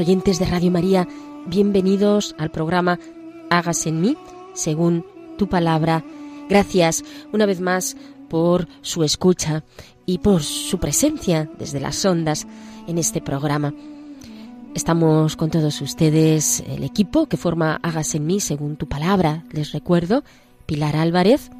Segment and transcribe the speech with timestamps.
[0.00, 1.06] Oyentes de Radio María,
[1.46, 2.98] bienvenidos al programa
[3.50, 4.16] Hágase en mí,
[4.54, 5.04] según
[5.36, 6.02] tu palabra.
[6.48, 7.96] Gracias una vez más
[8.30, 9.64] por su escucha
[10.06, 12.46] y por su presencia desde las ondas
[12.86, 13.74] en este programa.
[14.74, 19.44] Estamos con todos ustedes, el equipo que forma Hágase en mí, según tu palabra.
[19.50, 20.24] Les recuerdo,
[20.64, 21.50] Pilar Álvarez,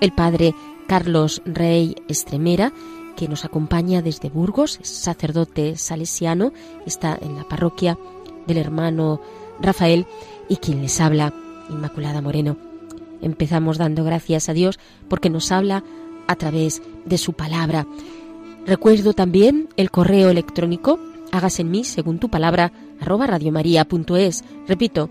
[0.00, 0.54] el padre
[0.86, 2.72] Carlos Rey Estremera,
[3.16, 6.52] que nos acompaña desde Burgos, sacerdote salesiano,
[6.86, 7.98] está en la parroquia
[8.46, 9.20] del hermano
[9.60, 10.06] Rafael
[10.48, 11.32] y quien les habla,
[11.70, 12.56] Inmaculada Moreno.
[13.22, 15.82] Empezamos dando gracias a Dios porque nos habla
[16.26, 17.86] a través de su palabra.
[18.66, 20.98] Recuerdo también el correo electrónico
[21.34, 24.44] hágase en mí según tu palabra arroba radiomaria.es.
[24.68, 25.10] Repito,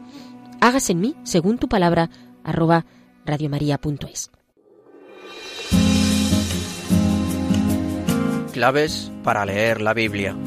[0.62, 2.10] hágase en mí según tu palabra
[2.44, 2.86] arroba
[3.26, 4.32] radiomaria.es.
[8.54, 10.38] Claves para leer la Biblia.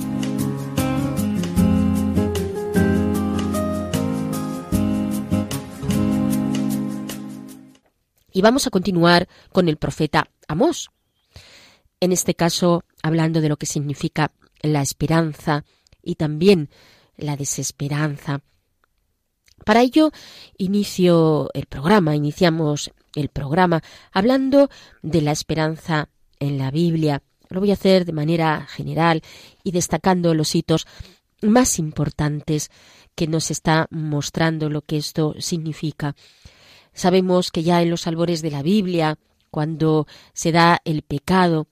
[8.33, 10.89] Y vamos a continuar con el profeta Amós.
[11.99, 14.31] En este caso, hablando de lo que significa
[14.63, 15.65] la esperanza
[16.01, 16.71] y también
[17.17, 18.41] la desesperanza.
[19.65, 20.13] Para ello,
[20.59, 24.71] inicio el programa, iniciamos el programa hablando
[25.03, 26.09] de la esperanza
[26.39, 27.25] en la Biblia.
[27.49, 29.23] Lo voy a hacer de manera general
[29.63, 30.87] y destacando los hitos
[31.43, 32.71] más importantes
[33.15, 36.15] que nos está mostrando lo que esto significa.
[36.93, 39.19] Sabemos que ya en los albores de la Biblia,
[39.51, 41.67] cuando se da el pecado,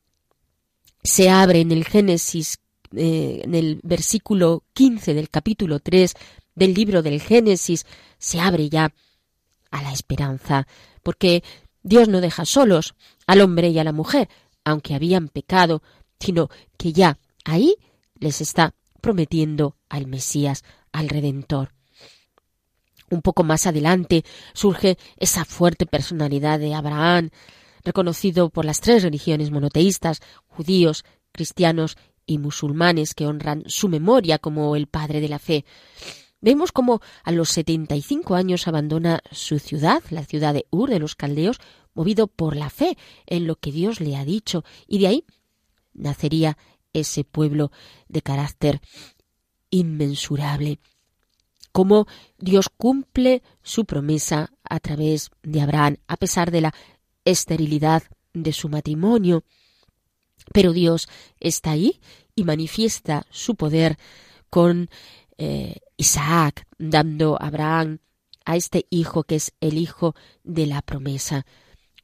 [1.02, 2.58] se abre en el Génesis,
[2.96, 6.14] eh, en el versículo 15 del capítulo 3
[6.54, 7.86] del libro del Génesis,
[8.18, 8.92] se abre ya
[9.70, 10.66] a la esperanza,
[11.02, 11.42] porque
[11.82, 12.94] Dios no deja solos
[13.26, 14.28] al hombre y a la mujer,
[14.64, 15.82] aunque habían pecado,
[16.18, 17.76] sino que ya ahí
[18.18, 21.72] les está prometiendo al Mesías, al Redentor.
[23.10, 27.30] Un poco más adelante surge esa fuerte personalidad de Abraham,
[27.84, 31.96] reconocido por las tres religiones monoteístas, judíos, cristianos
[32.26, 35.64] y musulmanes que honran su memoria como el padre de la fe.
[36.40, 41.14] Vemos cómo a los 75 años abandona su ciudad, la ciudad de Ur de los
[41.14, 41.58] Caldeos,
[41.94, 42.96] movido por la fe
[43.26, 45.24] en lo que Dios le ha dicho, y de ahí
[45.92, 46.58] nacería
[46.92, 47.70] ese pueblo
[48.08, 48.80] de carácter
[49.70, 50.78] inmensurable.
[51.72, 52.06] Cómo
[52.38, 56.74] Dios cumple su promesa a través de Abraham, a pesar de la
[57.24, 59.42] esterilidad de su matrimonio.
[60.52, 61.08] Pero Dios
[61.40, 62.00] está ahí
[62.36, 63.98] y manifiesta su poder
[64.50, 64.88] con
[65.36, 67.98] eh, Isaac, dando a Abraham
[68.44, 71.44] a este hijo que es el hijo de la promesa.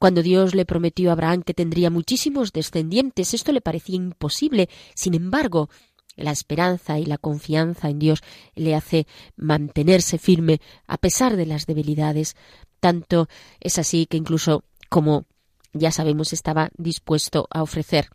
[0.01, 4.67] Cuando Dios le prometió a Abraham que tendría muchísimos descendientes, esto le parecía imposible.
[4.95, 5.69] Sin embargo,
[6.15, 8.23] la esperanza y la confianza en Dios
[8.55, 9.05] le hace
[9.35, 12.35] mantenerse firme a pesar de las debilidades.
[12.79, 13.27] Tanto
[13.59, 15.27] es así que incluso como
[15.71, 18.09] ya sabemos estaba dispuesto a ofrecer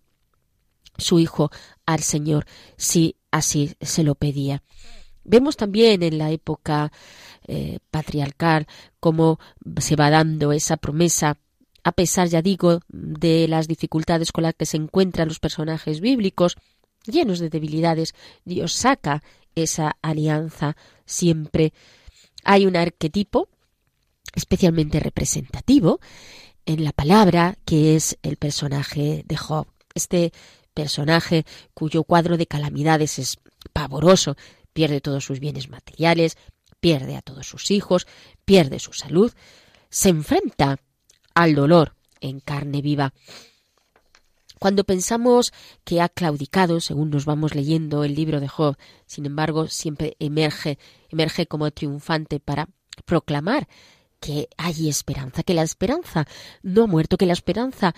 [0.98, 1.52] su hijo
[1.86, 2.46] al Señor
[2.76, 4.64] si así se lo pedía.
[5.22, 6.90] Vemos también en la época
[7.46, 8.66] eh, patriarcal
[8.98, 9.38] cómo
[9.78, 11.38] se va dando esa promesa
[11.86, 16.56] a pesar, ya digo, de las dificultades con las que se encuentran los personajes bíblicos,
[17.04, 18.12] llenos de debilidades,
[18.44, 19.22] Dios saca
[19.54, 21.72] esa alianza siempre.
[22.42, 23.48] Hay un arquetipo
[24.34, 26.00] especialmente representativo
[26.64, 29.68] en la palabra que es el personaje de Job.
[29.94, 30.32] Este
[30.74, 33.36] personaje cuyo cuadro de calamidades es
[33.72, 34.34] pavoroso,
[34.72, 36.36] pierde todos sus bienes materiales,
[36.80, 38.08] pierde a todos sus hijos,
[38.44, 39.32] pierde su salud,
[39.88, 40.80] se enfrenta
[41.36, 43.12] al dolor en carne viva.
[44.58, 45.52] Cuando pensamos
[45.84, 50.78] que ha claudicado, según nos vamos leyendo el libro de Job, sin embargo, siempre emerge,
[51.10, 52.70] emerge como triunfante para
[53.04, 53.68] proclamar
[54.18, 56.26] que hay esperanza, que la esperanza
[56.62, 57.94] no ha muerto, que la esperanza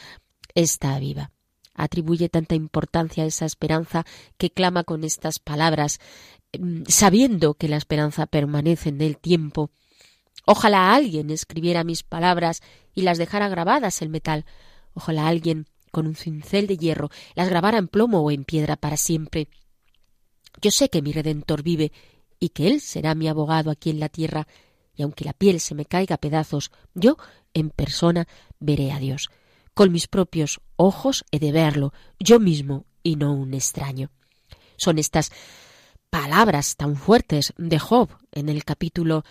[0.54, 1.30] está viva.
[1.74, 4.04] Atribuye tanta importancia a esa esperanza
[4.36, 6.00] que clama con estas palabras,
[6.58, 9.70] mm, sabiendo que la esperanza permanece en el tiempo.
[10.50, 12.62] Ojalá alguien escribiera mis palabras
[12.94, 14.46] y las dejara grabadas en metal.
[14.94, 18.96] Ojalá alguien con un cincel de hierro las grabara en plomo o en piedra para
[18.96, 19.50] siempre.
[20.62, 21.92] Yo sé que mi Redentor vive
[22.40, 24.48] y que Él será mi abogado aquí en la tierra,
[24.96, 27.18] y aunque la piel se me caiga a pedazos, yo
[27.52, 28.26] en persona
[28.58, 29.28] veré a Dios.
[29.74, 34.10] Con mis propios ojos he de verlo, yo mismo y no un extraño.
[34.78, 35.30] Son estas
[36.10, 39.24] palabras tan fuertes de Job en el capítulo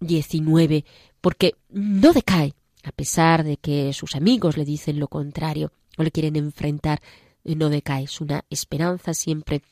[0.00, 0.84] 19,
[1.20, 6.10] porque no decae, a pesar de que sus amigos le dicen lo contrario o le
[6.10, 7.00] quieren enfrentar,
[7.44, 8.04] no decae.
[8.04, 9.62] Es una esperanza siempre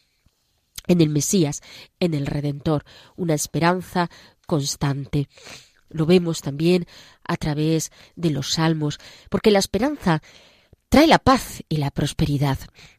[0.87, 1.61] en el Mesías,
[2.01, 2.85] en el Redentor,
[3.17, 4.11] una esperanza
[4.47, 5.29] constante.
[5.91, 6.87] Lo vemos también
[7.25, 8.99] a través de los salmos,
[9.31, 10.23] porque la esperanza
[10.89, 12.59] trae la paz y la prosperidad.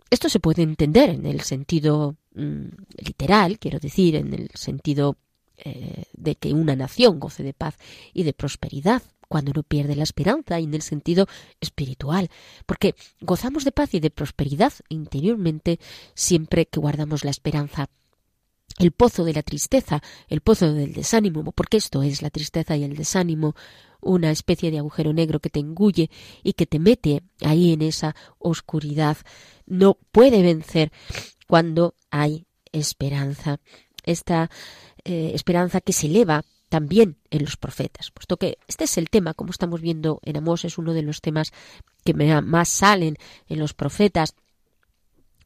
[0.09, 2.67] Esto se puede entender en el sentido mm,
[3.05, 5.17] literal, quiero decir, en el sentido
[5.57, 7.77] eh, de que una nación goce de paz
[8.13, 11.27] y de prosperidad cuando uno pierde la esperanza y en el sentido
[11.59, 12.29] espiritual,
[12.65, 15.79] porque gozamos de paz y de prosperidad interiormente
[16.13, 17.89] siempre que guardamos la esperanza.
[18.77, 22.83] El pozo de la tristeza, el pozo del desánimo, porque esto es la tristeza y
[22.83, 23.55] el desánimo,
[24.01, 26.09] una especie de agujero negro que te engulle
[26.43, 29.17] y que te mete ahí en esa oscuridad,
[29.65, 30.91] no puede vencer
[31.47, 33.59] cuando hay esperanza.
[34.05, 34.49] Esta
[35.03, 39.33] eh, esperanza que se eleva también en los profetas, puesto que este es el tema,
[39.33, 41.51] como estamos viendo en Amós, es uno de los temas
[42.03, 43.15] que más salen
[43.47, 44.33] en los profetas,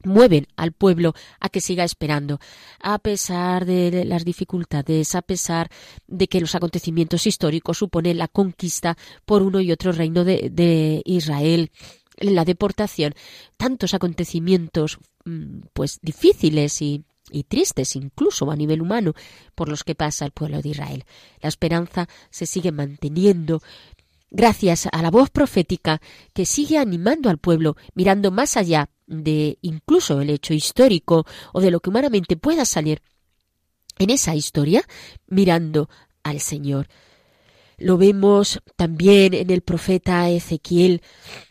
[0.04, 2.40] mueven al pueblo a que siga esperando,
[2.80, 5.70] a pesar de las dificultades, a pesar
[6.06, 11.02] de que los acontecimientos históricos suponen la conquista por uno y otro reino de, de
[11.04, 11.70] Israel,
[12.20, 13.14] la deportación,
[13.56, 19.14] tantos acontecimientos mm, pues difíciles y y tristes incluso a nivel humano
[19.54, 21.04] por los que pasa el pueblo de Israel.
[21.40, 23.62] La esperanza se sigue manteniendo
[24.30, 26.00] gracias a la voz profética
[26.34, 31.70] que sigue animando al pueblo, mirando más allá de incluso el hecho histórico o de
[31.70, 33.02] lo que humanamente pueda salir
[33.98, 34.82] en esa historia,
[35.26, 35.88] mirando
[36.22, 36.88] al Señor.
[37.78, 41.00] Lo vemos también en el profeta Ezequiel,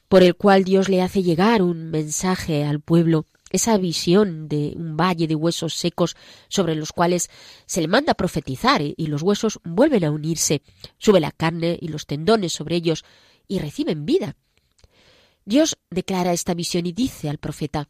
[0.07, 4.97] por el cual Dios le hace llegar un mensaje al pueblo, esa visión de un
[4.97, 6.15] valle de huesos secos
[6.49, 7.29] sobre los cuales
[7.65, 10.61] se le manda profetizar y los huesos vuelven a unirse,
[10.97, 13.05] sube la carne y los tendones sobre ellos
[13.47, 14.35] y reciben vida.
[15.45, 17.87] Dios declara esta visión y dice al profeta,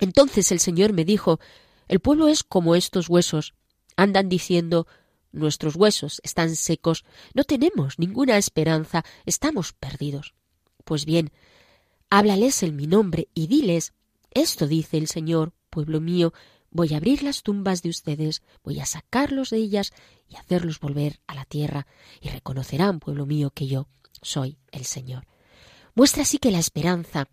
[0.00, 1.38] Entonces el Señor me dijo,
[1.86, 3.54] El pueblo es como estos huesos.
[3.96, 4.88] Andan diciendo,
[5.30, 10.34] Nuestros huesos están secos, no tenemos ninguna esperanza, estamos perdidos.
[10.84, 11.30] Pues bien,
[12.10, 13.92] háblales en mi nombre y diles,
[14.30, 16.32] Esto dice el Señor, pueblo mío,
[16.70, 19.92] voy a abrir las tumbas de ustedes, voy a sacarlos de ellas
[20.28, 21.86] y hacerlos volver a la tierra,
[22.20, 23.88] y reconocerán, pueblo mío, que yo
[24.22, 25.26] soy el Señor
[25.94, 27.28] muestra así que la esperanza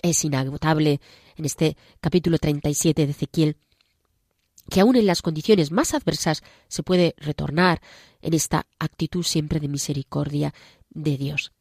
[0.00, 1.00] es inagotable
[1.36, 3.56] en este capítulo 37 de Ezequiel,
[4.70, 7.80] que aun en las condiciones más adversas se puede retornar
[8.20, 10.54] en esta actitud siempre de misericordia
[10.90, 11.52] de Dios.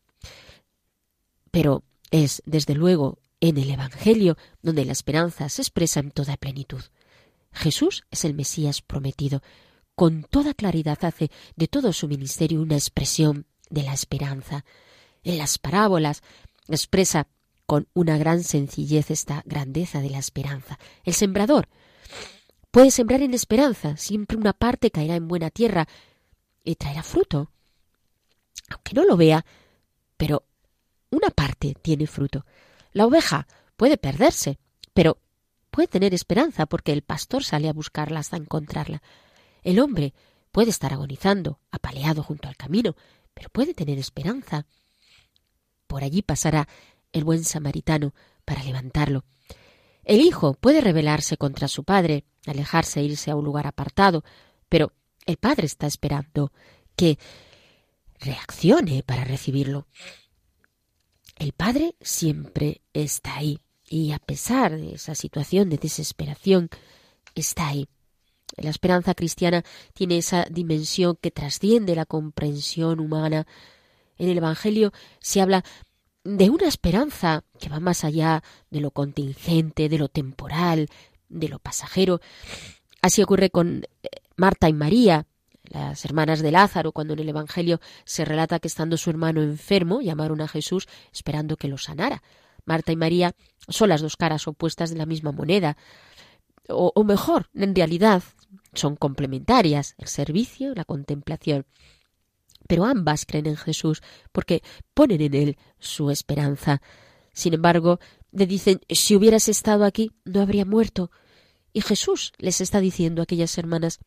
[1.52, 6.82] Pero es, desde luego, en el Evangelio donde la esperanza se expresa en toda plenitud.
[7.52, 9.42] Jesús es el Mesías prometido.
[9.96, 14.64] Con toda claridad hace de todo su ministerio una expresión de la esperanza
[15.24, 16.22] en las parábolas
[16.68, 17.28] expresa
[17.66, 20.80] con una gran sencillez esta grandeza de la esperanza.
[21.04, 21.68] El sembrador
[22.72, 25.88] puede sembrar en esperanza, siempre una parte caerá en buena tierra
[26.64, 27.52] y traerá fruto.
[28.70, 29.46] Aunque no lo vea,
[30.16, 30.44] pero
[31.10, 32.46] una parte tiene fruto.
[32.92, 34.60] La oveja puede perderse,
[34.94, 35.20] pero
[35.72, 39.02] puede tener esperanza porque el pastor sale a buscarla hasta encontrarla.
[39.64, 40.14] El hombre
[40.52, 42.96] puede estar agonizando, apaleado junto al camino,
[43.34, 44.66] pero puede tener esperanza
[45.88, 46.68] por allí pasará
[47.14, 48.14] el buen samaritano
[48.46, 49.24] para levantarlo.
[50.04, 54.24] El hijo puede rebelarse contra su padre, alejarse e irse a un lugar apartado,
[54.70, 54.94] pero
[55.26, 56.52] el padre está esperando
[56.96, 57.18] que
[58.20, 59.88] reaccione para recibirlo.
[61.38, 66.70] El padre siempre está ahí y a pesar de esa situación de desesperación,
[67.36, 67.88] está ahí.
[68.58, 69.64] La esperanza cristiana
[69.94, 73.46] tiene esa dimensión que trasciende la comprensión humana
[74.18, 75.64] En el Evangelio se habla
[76.24, 80.90] de una esperanza que va más allá de lo contingente, de lo temporal,
[81.30, 82.20] de lo pasajero.
[83.02, 85.28] Así ocurre con eh, Marta y María,
[85.70, 90.02] las hermanas de Lázaro, cuando en el Evangelio se relata que estando su hermano enfermo,
[90.02, 92.24] llamaron a Jesús esperando que lo sanara.
[92.66, 93.36] Marta y María
[93.68, 95.78] son las dos caras opuestas de la misma moneda.
[96.70, 98.24] O, mejor, en realidad,
[98.74, 101.66] son complementarias, el servicio, la contemplación.
[102.68, 104.02] Pero ambas creen en Jesús
[104.34, 104.62] porque
[104.94, 106.82] ponen en él su esperanza.
[107.32, 108.00] Sin embargo,
[108.32, 111.10] le dicen, si hubieras estado aquí, no habría muerto.
[111.72, 114.00] Y Jesús les está diciendo a aquellas hermanas,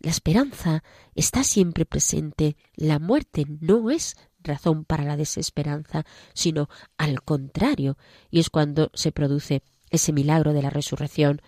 [0.00, 0.82] la esperanza
[1.14, 2.56] está siempre presente.
[2.74, 7.96] La muerte no es razón para la desesperanza, sino al contrario,
[8.30, 11.40] y es cuando se produce ese milagro de la resurrección.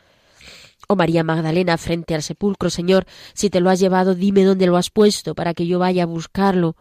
[0.88, 4.76] Oh María Magdalena, frente al sepulcro, Señor, si te lo has llevado, dime dónde lo
[4.76, 6.76] has puesto para que yo vaya a buscarlo.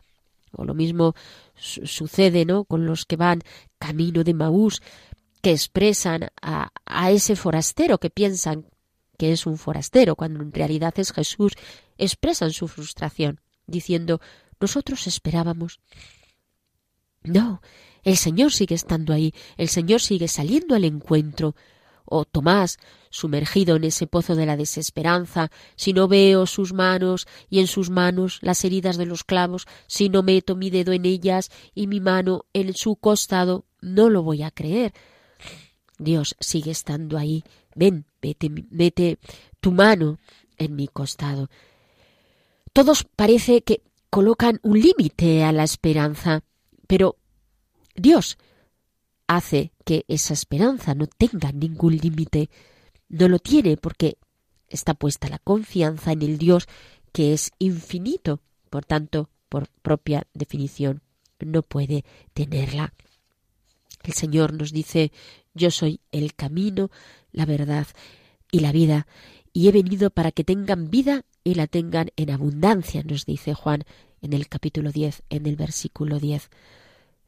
[0.53, 1.13] O lo mismo
[1.55, 2.63] sucede, ¿no?
[2.63, 3.41] Con los que van
[3.79, 4.81] camino de Maús,
[5.41, 8.65] que expresan a, a ese forastero que piensan
[9.17, 11.53] que es un forastero, cuando en realidad es Jesús,
[11.97, 14.21] expresan su frustración, diciendo
[14.59, 15.79] nosotros esperábamos.
[17.23, 17.61] No,
[18.03, 21.55] el Señor sigue estando ahí, el Señor sigue saliendo al encuentro.
[22.09, 22.77] O Tomás,
[23.09, 27.89] sumergido en ese pozo de la desesperanza, si no veo sus manos y en sus
[27.89, 31.99] manos las heridas de los clavos, si no meto mi dedo en ellas y mi
[31.99, 34.93] mano en su costado, no lo voy a creer.
[35.99, 37.43] Dios sigue estando ahí.
[37.75, 38.05] Ven,
[38.69, 39.19] mete
[39.59, 40.17] tu mano
[40.57, 41.49] en mi costado.
[42.73, 46.43] Todos parece que colocan un límite a la esperanza,
[46.87, 47.17] pero
[47.95, 48.37] Dios
[49.27, 52.49] hace que esa esperanza no tenga ningún límite.
[53.09, 54.17] No lo tiene porque
[54.67, 56.67] está puesta la confianza en el Dios
[57.11, 58.41] que es infinito.
[58.69, 61.01] Por tanto, por propia definición,
[61.39, 62.03] no puede
[62.33, 62.93] tenerla.
[64.07, 65.11] El Señor nos dice,
[65.53, 66.89] yo soy el camino,
[67.33, 67.87] la verdad
[68.49, 69.05] y la vida,
[69.51, 73.83] y he venido para que tengan vida y la tengan en abundancia, nos dice Juan
[74.21, 76.49] en el capítulo 10, en el versículo 10.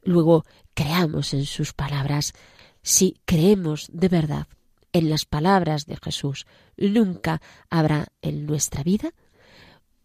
[0.04, 2.32] Luego, creamos en sus palabras.
[2.80, 4.46] Si creemos de verdad
[4.94, 6.46] en las palabras de Jesús,
[6.78, 9.12] nunca habrá en nuestra vida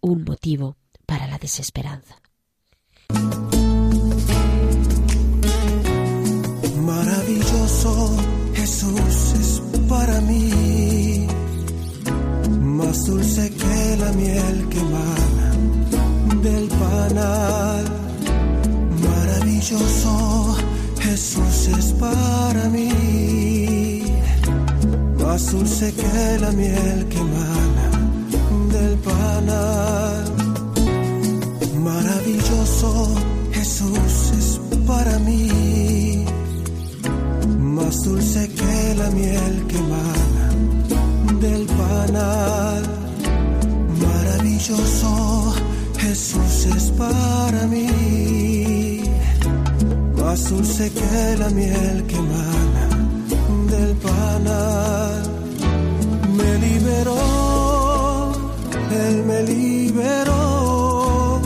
[0.02, 2.22] un motivo para la desesperanza.
[6.86, 8.16] Maravilloso
[8.54, 11.26] Jesús es para mí,
[12.62, 15.48] más dulce que la miel que emana
[16.44, 17.86] del panal.
[19.10, 20.56] Maravilloso
[21.00, 24.04] Jesús es para mí,
[25.18, 27.88] más dulce que la miel que emana
[28.74, 30.24] del panal.
[31.84, 33.16] Maravilloso
[33.54, 35.95] Jesús es para mí,
[37.76, 40.50] más dulce que la miel que emana
[41.42, 42.84] del panal.
[44.06, 45.54] Maravilloso
[45.98, 49.04] Jesús es para mí,
[50.18, 52.88] más dulce que la miel que emana
[53.72, 55.24] del panal.
[56.38, 57.20] Me liberó,
[59.06, 61.42] Él me liberó,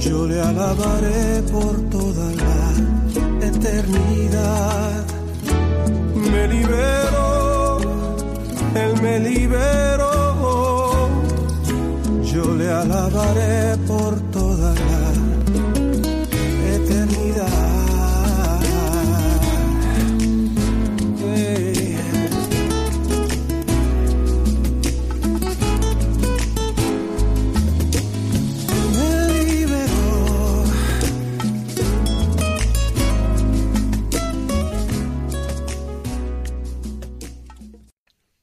[0.00, 5.01] yo le alabaré por toda la eternidad.
[6.32, 7.78] Me liberó,
[8.74, 10.10] Él me liberó.
[12.22, 14.18] Yo le alabaré por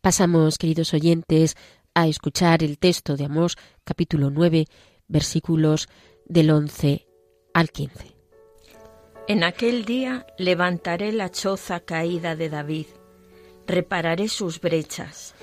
[0.09, 1.55] Pasamos, queridos oyentes,
[1.93, 4.65] a escuchar el texto de Amós capítulo 9
[5.07, 5.87] versículos
[6.25, 7.05] del 11
[7.53, 8.15] al 15.
[9.27, 12.87] En aquel día levantaré la choza caída de David,
[13.67, 15.35] repararé sus brechas,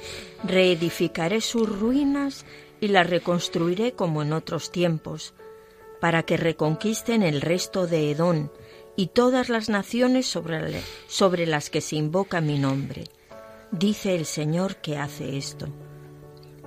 [0.42, 2.44] reedificaré sus ruinas
[2.80, 5.34] y las reconstruiré como en otros tiempos,
[6.00, 8.50] para que reconquisten el resto de Edón
[8.96, 13.04] y todas las naciones sobre, sobre las que se invoca mi nombre.
[13.78, 15.66] Dice el Señor que hace esto.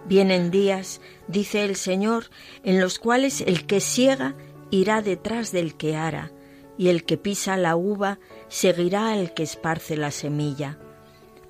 [0.05, 2.25] Vienen días, dice el Señor,
[2.63, 4.35] en los cuales el que siega
[4.69, 6.31] irá detrás del que ara,
[6.77, 10.77] y el que pisa la uva seguirá al que esparce la semilla.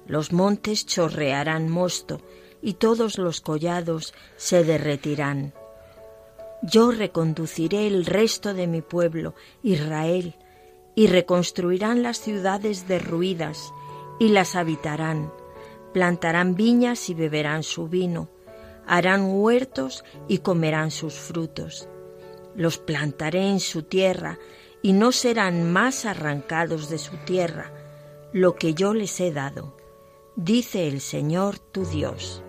[0.08, 2.22] Los montes chorrearán mosto,
[2.62, 5.54] y todos los collados se derretirán.
[6.64, 10.38] Yo reconduciré el resto de mi pueblo, Israel,
[10.96, 13.74] y reconstruirán las ciudades derruidas,
[14.20, 15.34] y las habitarán.
[15.94, 18.30] Plantarán viñas y beberán su vino,
[18.86, 21.88] harán huertos y comerán sus frutos.
[22.56, 24.40] Los plantaré en su tierra,
[24.82, 27.72] y no serán más arrancados de su tierra,
[28.32, 29.76] lo que yo les he dado,
[30.36, 32.44] dice el Señor tu Dios.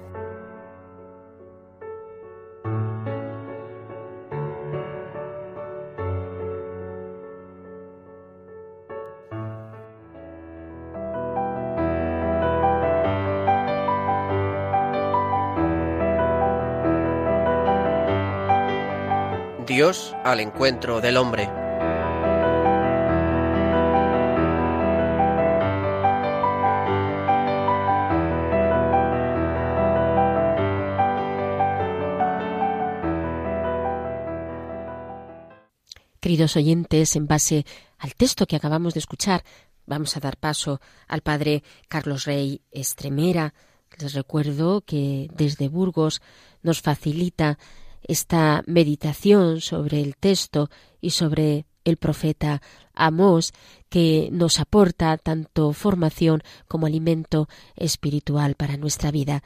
[19.70, 21.48] Dios al encuentro del hombre.
[36.18, 37.64] Queridos oyentes, en base
[37.98, 39.44] al texto que acabamos de escuchar,
[39.86, 43.54] vamos a dar paso al padre Carlos Rey Estremera.
[44.00, 46.22] Les recuerdo que desde Burgos
[46.60, 47.56] nos facilita
[48.10, 50.68] esta meditación sobre el texto
[51.00, 52.60] y sobre el profeta
[52.92, 53.52] Amós,
[53.88, 59.42] que nos aporta tanto formación como alimento espiritual para nuestra vida.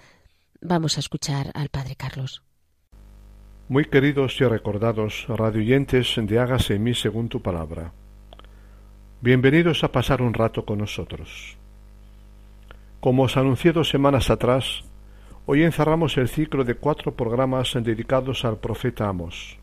[0.63, 2.43] Vamos a escuchar al Padre Carlos.
[3.69, 7.93] Muy queridos y recordados radioyentes de Hágase en mí según tu palabra.
[9.21, 11.59] Bienvenidos a pasar un rato con nosotros.
[13.01, 14.85] Como os anuncié dos semanas atrás,
[15.47, 19.59] Hoy encerramos el ciclo de cuatro programas dedicados al profeta Amos.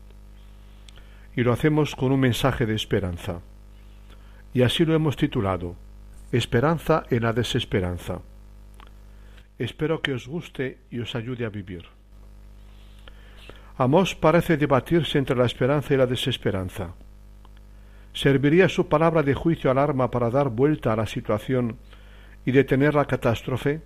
[1.34, 3.40] Y lo hacemos con un mensaje de esperanza.
[4.54, 5.74] Y así lo hemos titulado,
[6.30, 8.20] Esperanza en la desesperanza.
[9.58, 11.84] Espero que os guste y os ayude a vivir.
[13.76, 16.94] Amos parece debatirse entre la esperanza y la desesperanza.
[18.12, 21.76] ¿Serviría su palabra de juicio alarma para dar vuelta a la situación
[22.46, 23.80] y detener la catástrofe?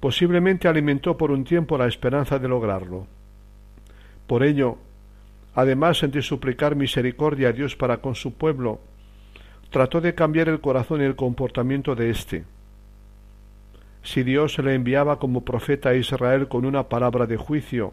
[0.00, 3.06] Posiblemente alimentó por un tiempo la esperanza de lograrlo.
[4.26, 4.78] Por ello,
[5.54, 8.80] además de suplicar misericordia a Dios para con su pueblo,
[9.70, 12.44] trató de cambiar el corazón y el comportamiento de éste.
[14.02, 17.92] Si Dios le enviaba como profeta a Israel con una palabra de juicio,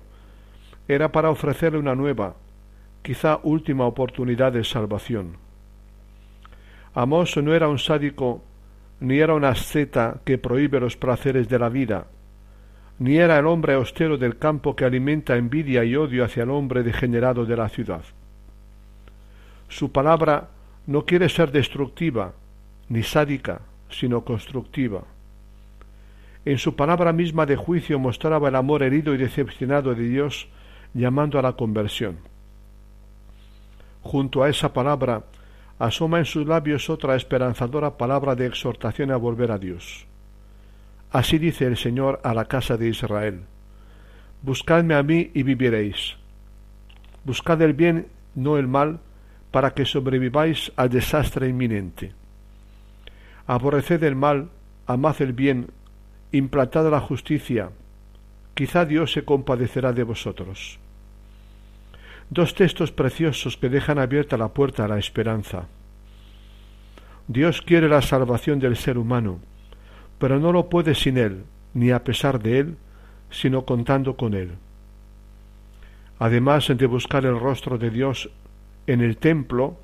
[0.88, 2.36] era para ofrecerle una nueva,
[3.02, 5.38] quizá última oportunidad de salvación.
[6.94, 8.44] Amós no era un sádico
[9.06, 12.08] ni era una asceta que prohíbe los placeres de la vida,
[12.98, 16.82] ni era el hombre austero del campo que alimenta envidia y odio hacia el hombre
[16.82, 18.02] degenerado de la ciudad.
[19.70, 20.50] Su palabra
[20.88, 22.34] no quiere ser destructiva,
[22.89, 25.04] ni sádica, sino constructiva.
[26.44, 30.48] En su palabra misma de juicio mostraba el amor herido y decepcionado de Dios,
[30.96, 32.18] llamando a la conversión.
[34.02, 35.26] Junto a esa palabra
[35.80, 40.06] asoma en sus labios otra esperanzadora palabra de exhortación a volver a Dios.
[41.12, 43.42] Así dice el Señor a la casa de Israel.
[44.42, 46.16] Buscadme a mí y viviréis.
[47.24, 49.00] Buscad el bien, no el mal,
[49.52, 52.14] para que sobreviváis al desastre inminente.
[53.48, 54.50] Aborreced el mal,
[54.86, 55.68] amad el bien,
[56.32, 57.72] implantad la justicia.
[58.54, 60.80] Quizá Dios se compadecerá de vosotros.
[62.30, 65.68] Dos textos preciosos que dejan abierta la puerta a la esperanza.
[67.28, 69.40] Dios quiere la salvación del ser humano,
[70.18, 72.78] pero no lo puede sin él, ni a pesar de él,
[73.30, 74.52] sino contando con él.
[76.18, 78.30] Además de buscar el rostro de Dios
[78.88, 79.78] en el templo,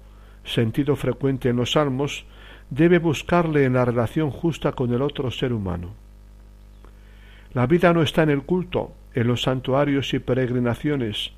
[0.43, 2.25] sentido frecuente en los salmos,
[2.69, 5.93] debe buscarle en la relación justa con el otro ser humano.
[7.53, 11.33] La vida no está en el culto, en los santuarios y peregrinaciones,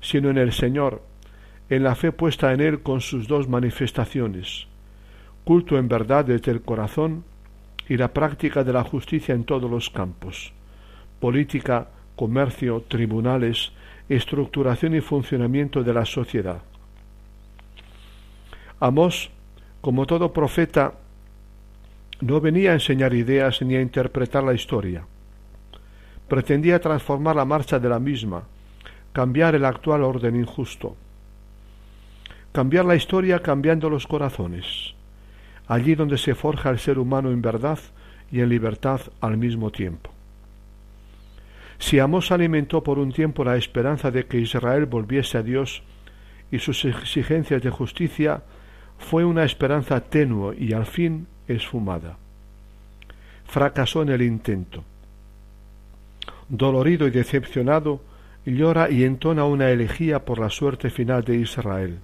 [0.00, 1.02] sino en el Señor,
[1.70, 4.66] en la fe puesta en Él con sus dos manifestaciones,
[5.44, 7.24] culto en verdad desde el corazón
[7.88, 10.52] y la práctica de la justicia en todos los campos,
[11.20, 13.72] política, comercio, tribunales,
[14.08, 16.62] estructuración y funcionamiento de la sociedad.
[18.80, 19.30] Amós,
[19.80, 20.94] como todo profeta,
[22.20, 25.04] no venía a enseñar ideas ni a interpretar la historia.
[26.28, 28.42] Pretendía transformar la marcha de la misma,
[29.18, 30.94] cambiar el actual orden injusto,
[32.52, 34.94] cambiar la historia cambiando los corazones,
[35.66, 37.80] allí donde se forja el ser humano en verdad
[38.30, 40.12] y en libertad al mismo tiempo.
[41.80, 45.82] Si Amós alimentó por un tiempo la esperanza de que Israel volviese a Dios
[46.52, 48.44] y sus exigencias de justicia,
[48.98, 52.18] fue una esperanza tenue y al fin esfumada.
[53.46, 54.84] Fracasó en el intento.
[56.48, 58.06] Dolorido y decepcionado,
[58.56, 61.98] llora y entona una elegía por la suerte final de Israel.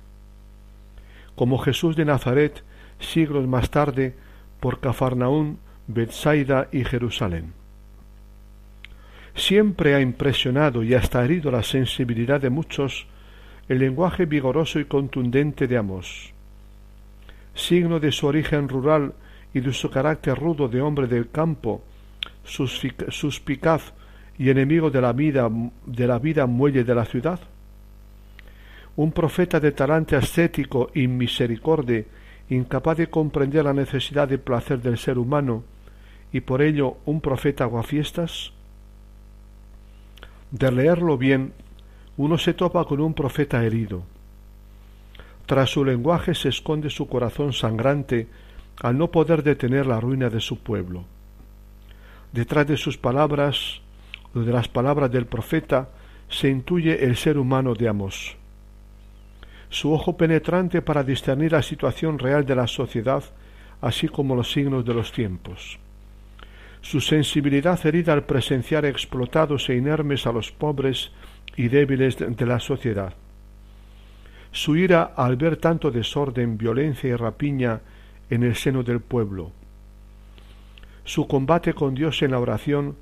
[1.35, 2.62] Como Jesús de Nazaret,
[2.98, 4.14] siglos más tarde,
[4.61, 7.52] por Cafarnaún, Bethsaida y Jerusalén.
[9.35, 13.07] Siempre ha impresionado y hasta herido la sensibilidad de muchos
[13.68, 16.33] el lenguaje vigoroso y contundente de Amos.
[17.54, 19.14] Signo de su origen rural
[19.52, 21.83] y de su carácter rudo de hombre del campo,
[22.44, 23.92] suspicaz
[24.38, 25.49] y enemigo de la vida,
[25.87, 27.40] de la vida muelle de la ciudad.
[28.97, 32.05] Un profeta de talante ascético y misericordia,
[32.49, 35.64] incapaz de comprender la necesidad de placer del ser humano,
[36.33, 38.53] y por ello un profeta aguafiestas.
[40.51, 41.53] De leerlo bien,
[42.16, 44.03] uno se topa con un profeta herido.
[45.47, 48.29] Tras su lenguaje se esconde su corazón sangrante
[48.83, 51.05] al no poder detener la ruina de su pueblo.
[52.33, 53.81] Detrás de sus palabras,
[54.42, 55.88] de las palabras del profeta,
[56.29, 58.37] se intuye el ser humano de Amos.
[59.68, 63.25] Su ojo penetrante para discernir la situación real de la sociedad,
[63.81, 65.79] así como los signos de los tiempos.
[66.81, 71.12] Su sensibilidad herida al presenciar explotados e inermes a los pobres
[71.57, 73.14] y débiles de la sociedad.
[74.53, 77.81] Su ira al ver tanto desorden, violencia y rapiña
[78.31, 79.51] en el seno del pueblo.
[81.05, 82.97] Su combate con Dios en la oración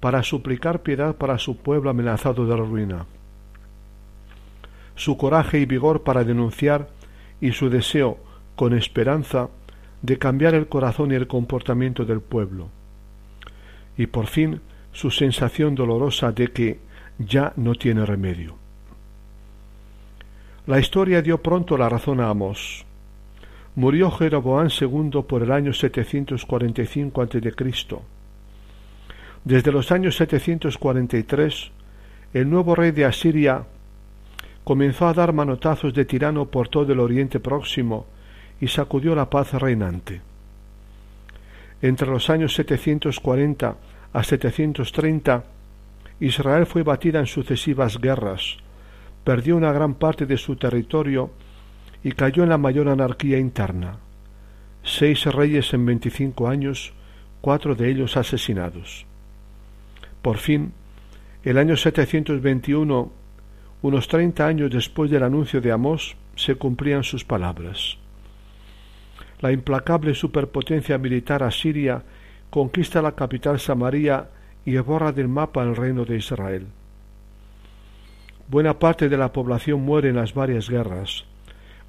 [0.00, 3.06] para suplicar piedad para su pueblo amenazado de la ruina.
[4.94, 6.88] Su coraje y vigor para denunciar
[7.40, 8.18] y su deseo,
[8.54, 9.48] con esperanza,
[10.02, 12.68] de cambiar el corazón y el comportamiento del pueblo.
[13.96, 14.60] Y por fin
[14.92, 16.78] su sensación dolorosa de que
[17.18, 18.56] ya no tiene remedio.
[20.66, 22.84] La historia dio pronto la razón a Amos.
[23.76, 27.40] Murió Jeroboam II por el año 745 a.C.
[29.46, 31.70] Desde los años 743,
[32.34, 33.62] el nuevo rey de Asiria
[34.64, 38.06] comenzó a dar manotazos de tirano por todo el Oriente Próximo
[38.60, 40.20] y sacudió la paz reinante.
[41.80, 43.76] Entre los años 740
[44.12, 45.44] a 730,
[46.18, 48.56] Israel fue batida en sucesivas guerras,
[49.22, 51.30] perdió una gran parte de su territorio
[52.02, 53.98] y cayó en la mayor anarquía interna.
[54.82, 56.94] Seis reyes en veinticinco años,
[57.40, 59.06] cuatro de ellos asesinados.
[60.26, 60.72] Por fin,
[61.44, 63.12] el año 721,
[63.82, 67.96] unos treinta años después del anuncio de Amós, se cumplían sus palabras.
[69.38, 72.02] La implacable superpotencia militar asiria
[72.50, 74.28] conquista la capital Samaria
[74.64, 76.66] y borra del mapa el reino de Israel.
[78.48, 81.24] Buena parte de la población muere en las varias guerras,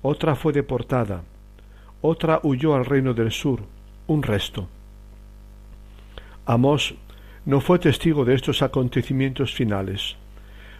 [0.03, 1.23] otra fue deportada,
[2.03, 3.61] otra huyó al reino del sur,
[4.05, 4.67] un resto.
[6.45, 6.93] Amós
[7.47, 10.17] no fue testigo de estos acontecimientos finales,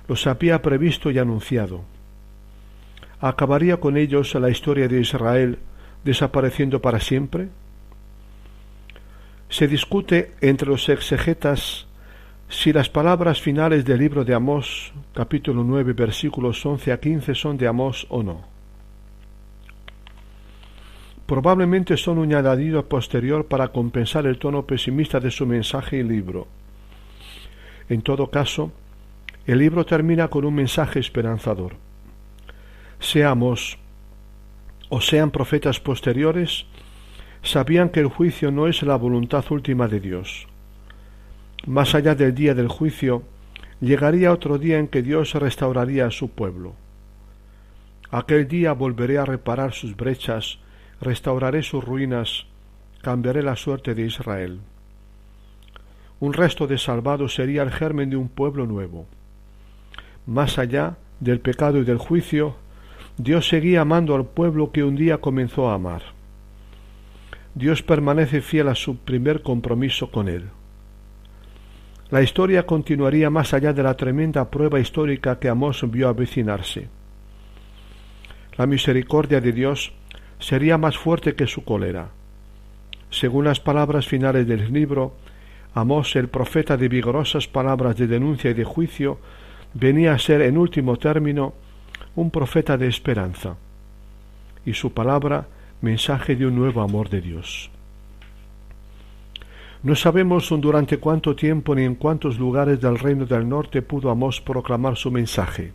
[0.10, 1.86] los había previsto y anunciado.
[3.22, 5.60] ¿Acabaría con ellos la historia de Israel
[6.04, 7.48] desapareciendo para siempre?
[9.48, 11.88] Se discute entre los exegetas
[12.50, 17.58] si las palabras finales del libro de Amós, capítulo 9, versículos 11 a 15, son
[17.58, 18.57] de Amós o no.
[21.28, 26.48] Probablemente son un añadido posterior para compensar el tono pesimista de su mensaje y libro.
[27.90, 28.72] En todo caso,
[29.46, 31.74] el libro termina con un mensaje esperanzador.
[33.02, 33.78] Seamos
[34.88, 36.66] o sean profetas posteriores,
[37.44, 40.48] sabían que el juicio no es la voluntad última de Dios.
[41.66, 43.24] Más allá del día del juicio,
[43.82, 46.76] llegaría otro día en que Dios restauraría a su pueblo.
[48.12, 50.60] Aquel día volveré a reparar sus brechas,
[51.02, 52.46] restauraré sus ruinas,
[53.02, 54.60] cambiaré la suerte de Israel.
[56.20, 59.06] Un resto de salvados sería el germen de un pueblo nuevo.
[60.26, 62.56] Más allá del pecado y del juicio,
[63.18, 66.02] Dios seguía amando al pueblo que un día comenzó a amar.
[67.56, 70.50] Dios permanece fiel a su primer compromiso con él.
[72.10, 76.88] La historia continuaría más allá de la tremenda prueba histórica que Amós vio avecinarse.
[78.56, 79.92] La misericordia de Dios
[80.40, 82.10] sería más fuerte que su cólera.
[83.10, 85.14] Según las palabras finales del libro,
[85.74, 89.20] Amós, el profeta de vigorosas palabras de denuncia y de juicio,
[89.74, 91.54] venía a ser en último término
[92.16, 93.58] un profeta de esperanza,
[94.66, 95.48] y su palabra
[95.82, 97.70] mensaje de un nuevo amor de Dios.
[99.84, 104.42] No sabemos durante cuánto tiempo ni en cuántos lugares del reino del norte pudo Amós
[104.42, 105.74] proclamar su mensaje.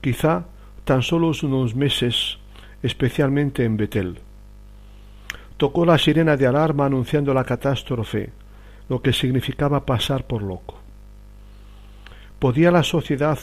[0.00, 0.46] Quizá
[0.84, 2.38] tan solo unos meses,
[2.86, 4.18] especialmente en Betel.
[5.56, 8.30] Tocó la sirena de alarma anunciando la catástrofe,
[8.88, 10.78] lo que significaba pasar por loco.
[12.38, 13.38] ¿Podía la sociedad,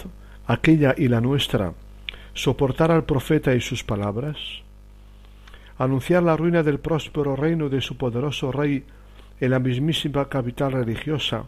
[0.48, 1.74] aquella y la nuestra,
[2.34, 4.38] soportar al profeta y sus palabras?
[5.78, 8.86] Anunciar la ruina del próspero reino de su poderoso rey
[9.40, 11.46] en la mismísima capital religiosa,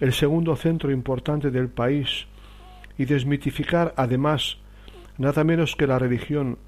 [0.00, 2.26] el segundo centro importante del país,
[2.98, 4.56] y desmitificar además
[5.18, 6.58] nada menos que la religión,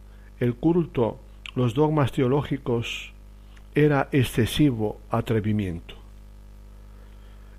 [0.43, 1.21] el culto,
[1.55, 3.13] los dogmas teológicos,
[3.77, 5.95] era excesivo atrevimiento.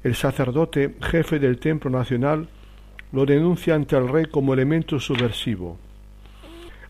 [0.04, 2.50] El sacerdote, jefe del Templo Nacional,
[3.14, 5.78] lo denuncia ante el rey como elemento subversivo.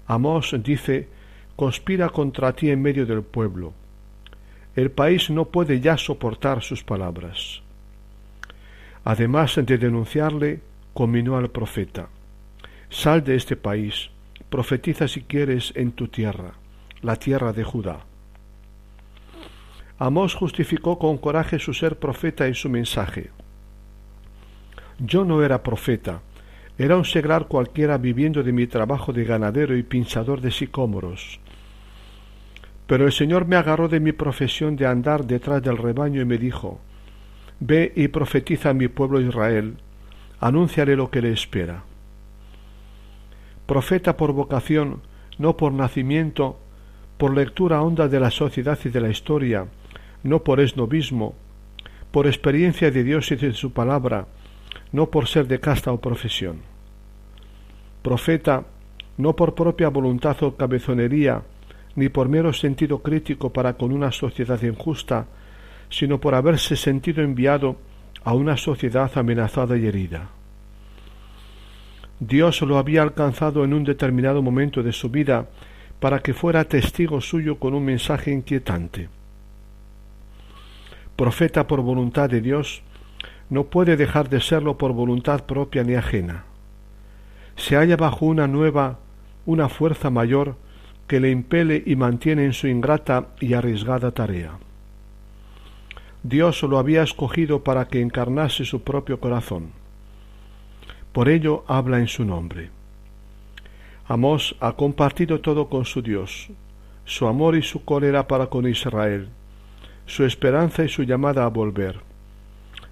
[0.08, 1.10] Amós dice,
[1.56, 3.74] conspira contra ti en medio del pueblo.
[4.76, 7.62] El país no puede ya soportar sus palabras.
[9.04, 10.62] Además de denunciarle,
[10.96, 12.10] combinó al profeta.
[12.90, 14.10] Sal de este país,
[14.54, 16.52] profetiza si quieres en tu tierra,
[17.02, 18.02] la tierra de Judá.
[19.98, 23.32] Amós justificó con coraje su ser profeta y su mensaje.
[25.00, 26.22] Yo no era profeta,
[26.78, 31.40] era un seglar cualquiera viviendo de mi trabajo de ganadero y pinchador de sicómoros.
[32.86, 36.38] Pero el Señor me agarró de mi profesión de andar detrás del rebaño y me
[36.38, 36.80] dijo,
[37.60, 39.78] Ve y profetiza a mi pueblo Israel,
[40.40, 41.86] anúnciale lo que le espera.
[43.66, 45.02] Profeta por vocación,
[45.38, 46.60] no por nacimiento,
[47.18, 49.68] por lectura honda de la sociedad y de la historia,
[50.24, 51.36] no por esnovismo,
[52.12, 54.28] por experiencia de Dios y de su palabra,
[54.92, 56.62] no por ser de casta o profesión.
[58.02, 58.66] Profeta,
[59.18, 61.42] no por propia voluntad o cabezonería,
[61.96, 65.28] ni por mero sentido crítico para con una sociedad injusta,
[65.90, 67.78] sino por haberse sentido enviado
[68.24, 70.30] a una sociedad amenazada y herida.
[72.28, 75.48] Dios lo había alcanzado en un determinado momento de su vida
[76.00, 79.10] para que fuera testigo suyo con un mensaje inquietante.
[81.18, 82.82] Profeta por voluntad de Dios,
[83.50, 86.46] no puede dejar de serlo por voluntad propia ni ajena.
[87.58, 89.00] Se halla bajo una nueva,
[89.46, 90.56] una fuerza mayor
[91.08, 94.58] que le impele y mantiene en su ingrata y arriesgada tarea.
[96.24, 99.83] Dios lo había escogido para que encarnase su propio corazón.
[101.14, 102.72] Por ello habla en su nombre.
[104.08, 106.50] Amós ha compartido todo con su Dios,
[107.06, 109.30] su amor y su cólera para con Israel,
[110.08, 112.00] su esperanza y su llamada a volver,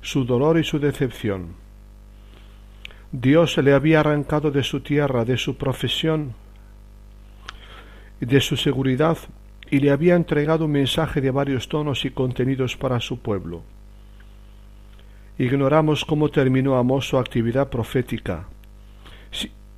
[0.01, 1.55] su dolor y su decepción.
[3.11, 6.33] Dios le había arrancado de su tierra, de su profesión,
[8.19, 9.17] de su seguridad,
[9.71, 13.63] y le había entregado un mensaje de varios tonos y contenidos para su pueblo.
[15.37, 18.47] Ignoramos cómo terminó Amós su actividad profética,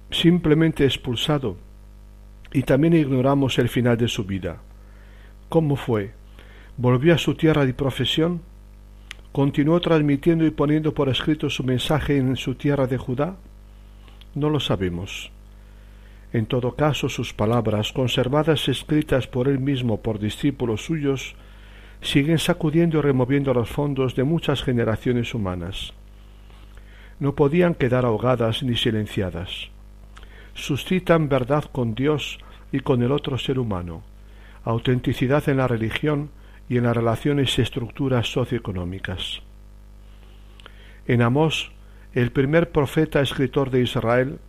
[0.10, 1.58] simplemente expulsado,
[2.52, 4.58] y también ignoramos el final de su vida.
[5.50, 6.14] ¿Cómo fue?
[6.78, 8.42] ¿Volvió a su tierra de profesión?
[9.32, 13.36] ¿Continuó transmitiendo y poniendo por escrito su mensaje en su tierra de Judá?
[14.36, 15.32] No lo sabemos.
[16.32, 21.36] En todo caso, sus palabras, conservadas escritas por él mismo por discípulos suyos,
[22.04, 25.94] siguen sacudiendo y removiendo los fondos de muchas generaciones humanas.
[27.20, 29.70] No podían quedar ahogadas ni silenciadas.
[30.54, 32.40] Suscitan verdad con Dios
[32.72, 34.04] y con el otro ser humano,
[34.64, 36.30] autenticidad en la religión
[36.70, 39.42] y en las relaciones y estructuras socioeconómicas.
[41.08, 41.72] En Amós,
[42.14, 44.40] el primer profeta escritor de Israel,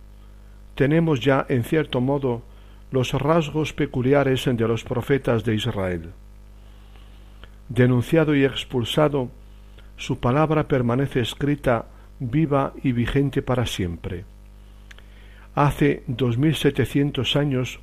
[0.75, 2.43] tenemos ya, en cierto modo,
[2.91, 6.11] los rasgos peculiares de los profetas de Israel.
[7.69, 9.29] Denunciado y expulsado,
[9.97, 11.85] su palabra permanece escrita,
[12.19, 14.25] viva y vigente para siempre.
[15.55, 17.79] Hace dos mil setecientos años,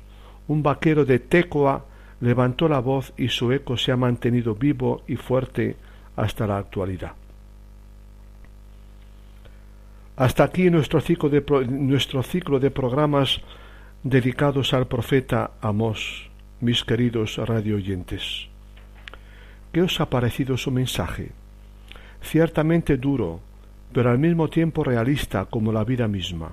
[0.47, 1.85] un vaquero de Tecoa
[2.21, 5.75] levantó la voz y su eco se ha mantenido vivo y fuerte
[6.15, 7.13] hasta la actualidad.
[10.15, 13.41] Hasta aquí nuestro ciclo de, nuestro ciclo de programas
[14.03, 16.29] dedicados al profeta Amós,
[16.61, 18.52] mis queridos radio oyentes.
[19.73, 21.31] ¿Qué os ha parecido su mensaje?
[22.21, 23.39] Ciertamente duro,
[23.91, 26.51] pero al mismo tiempo realista como la vida misma.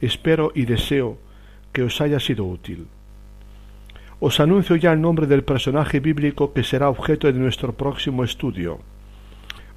[0.00, 1.18] Espero y deseo
[1.72, 2.88] que os haya sido útil.
[4.18, 8.80] Os anuncio ya el nombre del personaje bíblico que será objeto de nuestro próximo estudio.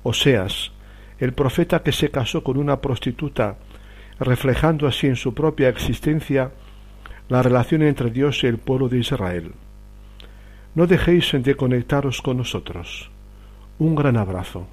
[0.02, 0.72] Oseas,
[1.20, 3.58] el profeta que se casó con una prostituta,
[4.20, 6.52] reflejando así en su propia existencia
[7.30, 9.54] la relación entre Dios y el pueblo de Israel.
[10.76, 13.12] No dejéis de conectaros con nosotros.
[13.78, 14.66] Un gran abrazo.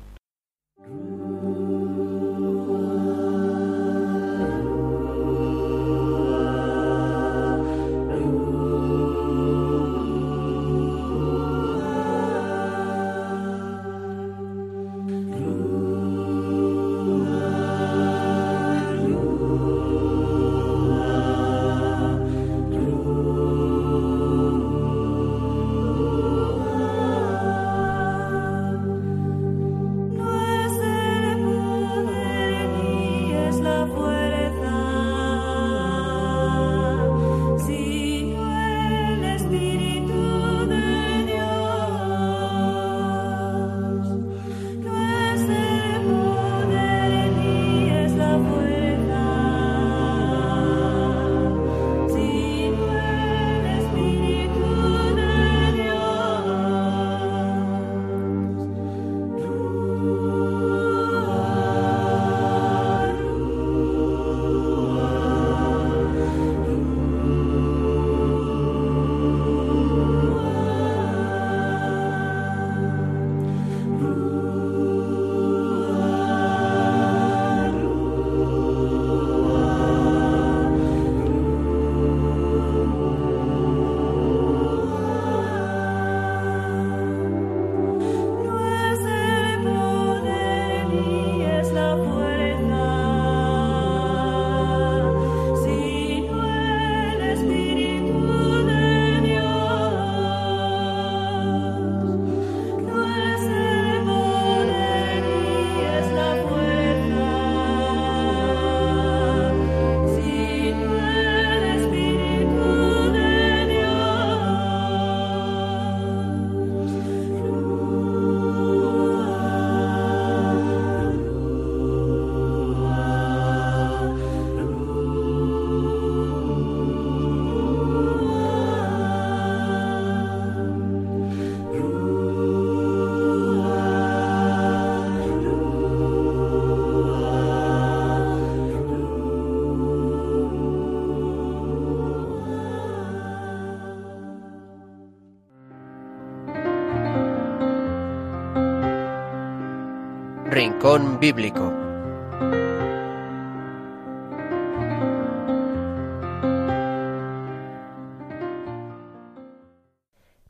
[150.81, 151.71] Rincón Bíblico.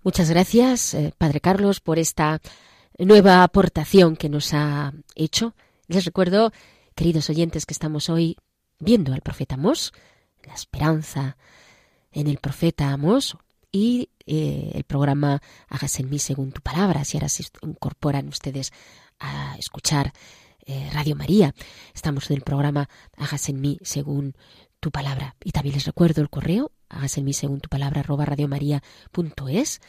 [0.04, 2.40] Muchas gracias, eh, Padre Carlos, por esta
[2.96, 5.56] nueva aportación que nos ha hecho.
[5.88, 6.52] Les recuerdo,
[6.94, 8.36] queridos oyentes, que estamos hoy
[8.78, 9.92] viendo al profeta Amós,
[10.44, 11.36] la esperanza
[12.12, 13.36] en el profeta Amós
[13.72, 18.72] y eh, el programa Hágase en mí según tu palabra, si ahora se incorporan ustedes
[19.20, 20.12] a escuchar
[20.66, 21.54] eh, Radio María.
[21.94, 24.34] Estamos en el programa Hágase en mí según
[24.80, 25.36] tu palabra.
[25.44, 29.80] Y también les recuerdo el correo, hágase en mí según tu palabra, arroba radiomaria.es.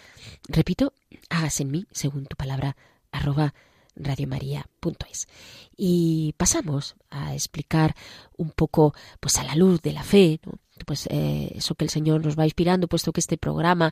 [0.47, 0.93] Repito,
[1.29, 2.75] hágase en mí según tu palabra,
[3.11, 3.53] arroba
[3.95, 5.27] radiomaria.es.
[5.75, 7.95] Y pasamos a explicar
[8.37, 10.39] un poco, pues a la luz de la fe,
[10.85, 13.91] pues eh, eso que el Señor nos va inspirando, puesto que este programa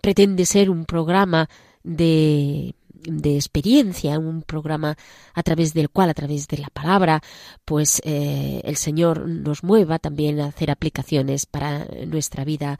[0.00, 1.48] pretende ser un programa
[1.82, 2.74] de
[3.06, 4.96] de experiencia, un programa
[5.34, 7.22] a través del cual, a través de la palabra,
[7.64, 12.78] pues eh, el Señor nos mueva también a hacer aplicaciones para nuestra vida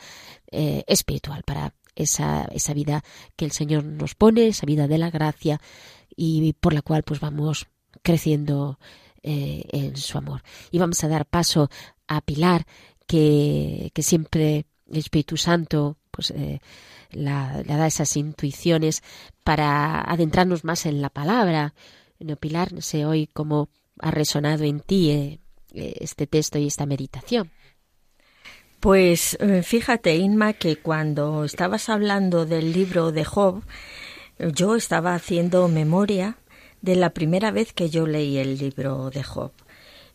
[0.51, 3.05] eh, espiritual, para esa, esa vida
[3.37, 5.61] que el Señor nos pone, esa vida de la gracia
[6.17, 7.67] y por la cual pues vamos
[8.03, 8.79] creciendo
[9.23, 10.43] eh, en su amor.
[10.71, 11.71] Y vamos a dar paso
[12.07, 12.67] a Pilar,
[13.07, 16.33] que, que siempre el Espíritu Santo pues
[17.15, 19.03] la, da esas intuiciones
[19.43, 21.75] para adentrarnos más en la palabra.
[22.19, 25.41] No, Pilar, no sé hoy cómo ha resonado en ti eh,
[25.73, 27.51] eh, este texto y esta meditación.
[28.81, 33.63] Pues eh, fíjate, Inma, que cuando estabas hablando del libro de Job,
[34.39, 36.37] yo estaba haciendo memoria
[36.83, 39.53] de la primera vez que yo leí el libro de Job.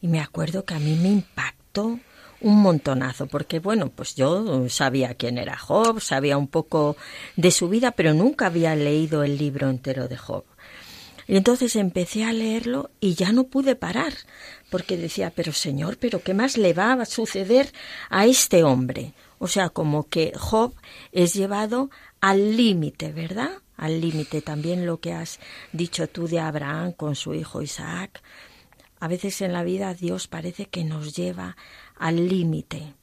[0.02, 2.00] Y me acuerdo que a mí me impactó
[2.42, 6.96] un montonazo, porque bueno, pues yo sabía quién era Job, sabía un poco
[7.36, 10.46] de su vida, pero nunca había leído el libro entero de Job.
[11.28, 14.14] Y entonces empecé a leerlo y ya no pude parar,
[14.72, 17.72] porque decía, pero Señor, pero ¿qué más le va a suceder
[18.10, 19.14] a este hombre?
[19.38, 20.74] O sea, como que Job
[21.12, 23.52] es llevado al límite, ¿verdad?
[23.78, 25.40] Al límite también lo que has
[25.72, 28.24] dicho tú de Abraham con su hijo Isaac.
[29.00, 31.56] A veces en la vida Dios parece que nos lleva
[32.00, 32.94] al límite.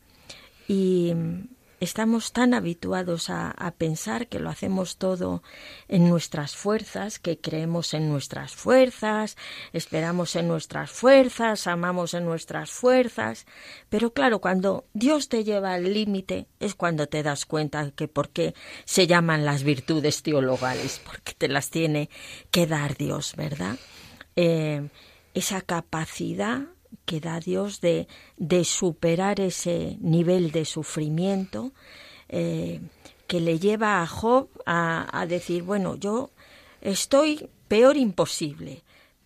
[0.66, 1.12] Y
[1.80, 5.42] estamos tan habituados a, pensar que lo hacemos todo
[5.88, 9.36] en nuestras fuerzas, que creemos en nuestras fuerzas,
[9.72, 13.46] esperamos en nuestras fuerzas, amamos en nuestras fuerzas.
[13.88, 18.30] Pero claro, cuando Dios te lleva al límite es cuando te das cuenta que por
[18.30, 22.08] qué se llaman las virtudes teologales, porque te las tiene
[22.50, 23.76] que dar Dios, ¿verdad?
[24.36, 24.88] Eh,
[25.34, 26.62] esa capacidad
[27.04, 31.72] que da Dios de, de superar ese nivel de sufrimiento
[32.28, 32.80] eh,
[33.26, 36.30] que le lleva a Job a, a decir, bueno, yo
[36.80, 38.84] estoy peor imposible,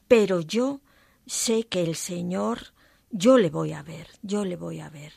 [0.08, 0.80] pero yo
[1.26, 2.72] sé que el Señor,
[3.10, 5.12] yo le voy a ver, yo le voy a ver.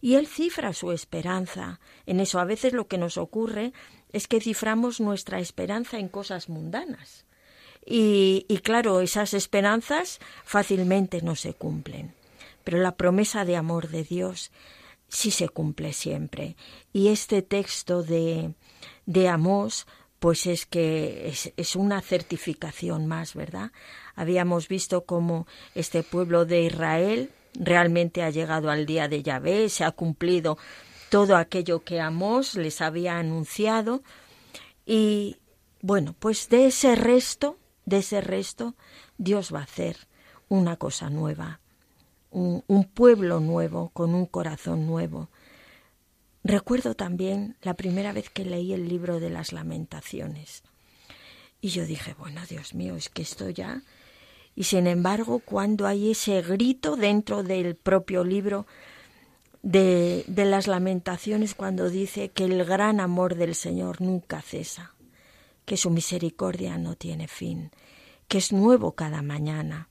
[0.00, 2.38] Y él cifra su esperanza en eso.
[2.38, 3.72] A veces lo que nos ocurre
[4.12, 7.26] es que ciframos nuestra esperanza en cosas mundanas.
[7.84, 12.14] Y, claro, esas esperanzas fácilmente no se cumplen.
[12.64, 14.50] Pero la promesa de amor de Dios
[15.08, 16.56] sí se cumple siempre.
[16.92, 18.52] Y este texto de,
[19.06, 19.86] de Amós,
[20.18, 23.72] pues es que es, una certificación más, ¿verdad?
[24.14, 29.84] Habíamos visto cómo este pueblo de Israel realmente ha llegado al día de Yahvé, se
[29.84, 30.58] ha cumplido
[31.08, 34.02] todo aquello que Amós les había anunciado.
[34.84, 35.36] Y
[35.80, 37.56] bueno, pues de ese resto
[37.88, 38.74] de ese resto,
[39.16, 39.96] Dios va a hacer
[40.48, 41.60] una cosa nueva,
[42.30, 42.62] un,
[42.92, 45.30] pueblo nuevo, con un corazón nuevo.
[46.44, 50.62] Recuerdo también la primera vez que leí el libro de las lamentaciones.
[51.62, 53.82] Y yo dije, bueno, Dios mío, es que esto ya...
[54.54, 58.66] Y sin embargo, cuando hay ese grito dentro del propio libro
[59.62, 64.94] de, de las lamentaciones, cuando dice que el gran amor del Señor nunca cesa,
[65.68, 67.70] que su misericordia no tiene fin,
[68.26, 69.90] que es nuevo cada mañana.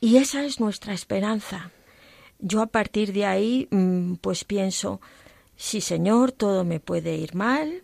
[0.00, 1.70] Y esa es nuestra esperanza.
[2.38, 5.02] Yo a partir de ahí, mm, pues pienso,
[5.54, 7.82] sí Señor, todo me puede ir mal,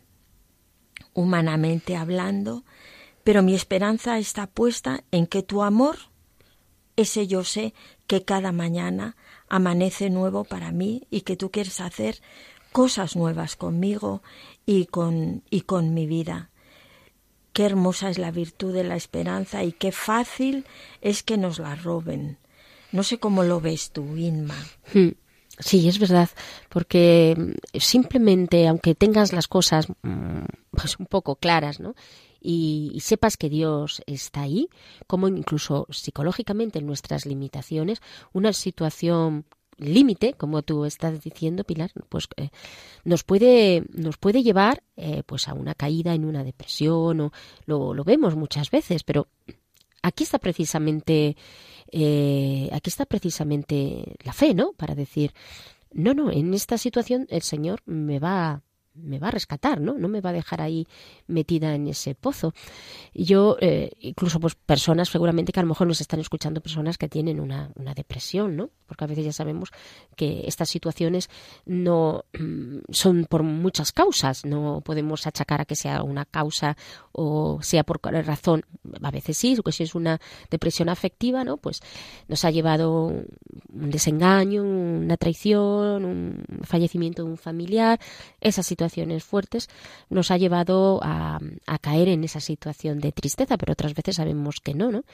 [1.12, 2.64] humanamente hablando,
[3.24, 5.98] pero mi esperanza está puesta en que tu amor,
[6.96, 7.74] ese yo sé
[8.06, 9.16] que cada mañana
[9.50, 12.22] amanece nuevo para mí y que tú quieres hacer
[12.72, 14.22] cosas nuevas conmigo
[14.64, 16.51] y con, y con mi vida.
[17.52, 20.64] Qué hermosa es la virtud de la esperanza y qué fácil
[21.00, 22.38] es que nos la roben.
[22.92, 24.56] No sé cómo lo ves tú, Inma.
[24.92, 25.10] Hmm.
[25.58, 26.30] Sí, es verdad,
[26.70, 27.36] porque
[27.74, 31.94] simplemente, aunque tengas las cosas mm, pues un poco claras, ¿no?
[32.42, 34.68] y, sepas que Dios está ahí,
[35.06, 38.00] como incluso psicológicamente en nuestras limitaciones,
[38.32, 39.46] una situación
[39.82, 42.50] límite, como tú estás diciendo, Pilar, pues eh,
[43.04, 47.32] nos puede nos puede llevar eh, pues a una caída en una depresión o
[47.66, 49.28] lo, lo vemos muchas veces, pero
[50.02, 51.36] aquí está precisamente
[51.90, 54.72] eh, aquí está precisamente la fe, ¿no?
[54.72, 55.32] Para decir
[55.92, 58.62] no, no, en esta situación el Señor me va
[58.94, 59.94] me va a rescatar, ¿no?
[59.94, 60.86] No me va a dejar ahí
[61.26, 62.52] metida en ese pozo.
[63.14, 67.08] Yo, eh, incluso pues personas, seguramente que a lo mejor nos están escuchando personas que
[67.08, 68.70] tienen una, una depresión, ¿no?
[68.86, 69.70] Porque a veces ya sabemos
[70.16, 71.30] que estas situaciones
[71.64, 76.76] no mm, son por muchas causas, no podemos achacar a que sea una causa
[77.12, 78.64] o sea por razón,
[79.02, 80.20] a veces sí, que si es una
[80.50, 81.56] depresión afectiva, ¿no?
[81.56, 81.80] Pues
[82.28, 88.00] nos ha llevado un desengaño, una traición, un fallecimiento de un familiar,
[88.40, 89.68] esa situación situaciones fuertes
[90.10, 91.38] nos ha llevado a,
[91.80, 95.04] caer en esa situación de tristeza, pero otras veces sabemos que no, ¿no?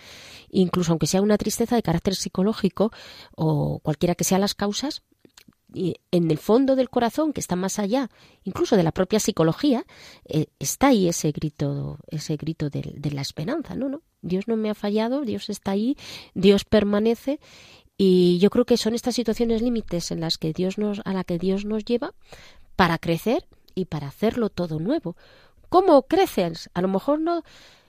[0.50, 2.90] Incluso aunque sea una tristeza de carácter psicológico
[3.34, 5.02] o cualquiera que sean las causas,
[5.74, 8.08] en el fondo del corazón, que está más allá,
[8.44, 9.84] incluso de la propia psicología,
[10.24, 13.90] eh, está ahí ese grito, ese grito de, de, la esperanza, ¿no?
[13.90, 14.00] ¿no?
[14.22, 15.96] Dios no me ha fallado, Dios está ahí,
[16.34, 17.38] Dios permanece
[17.98, 21.24] y yo creo que son estas situaciones límites en las que Dios nos, a la
[21.24, 22.14] que Dios nos lleva
[22.76, 23.44] para crecer
[23.78, 25.16] y para hacerlo todo nuevo.
[25.68, 26.70] ¿Cómo creces?
[26.74, 27.42] A lo mejor no,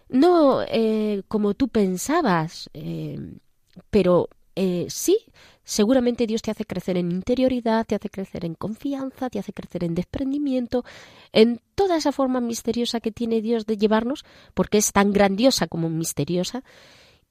[0.10, 3.18] no eh, como tú pensabas, eh,
[3.90, 5.18] pero eh, sí,
[5.64, 9.84] seguramente Dios te hace crecer en interioridad, te hace crecer en confianza, te hace crecer
[9.84, 10.84] en desprendimiento,
[11.32, 15.90] en toda esa forma misteriosa que tiene Dios de llevarnos, porque es tan grandiosa como
[15.90, 16.64] misteriosa,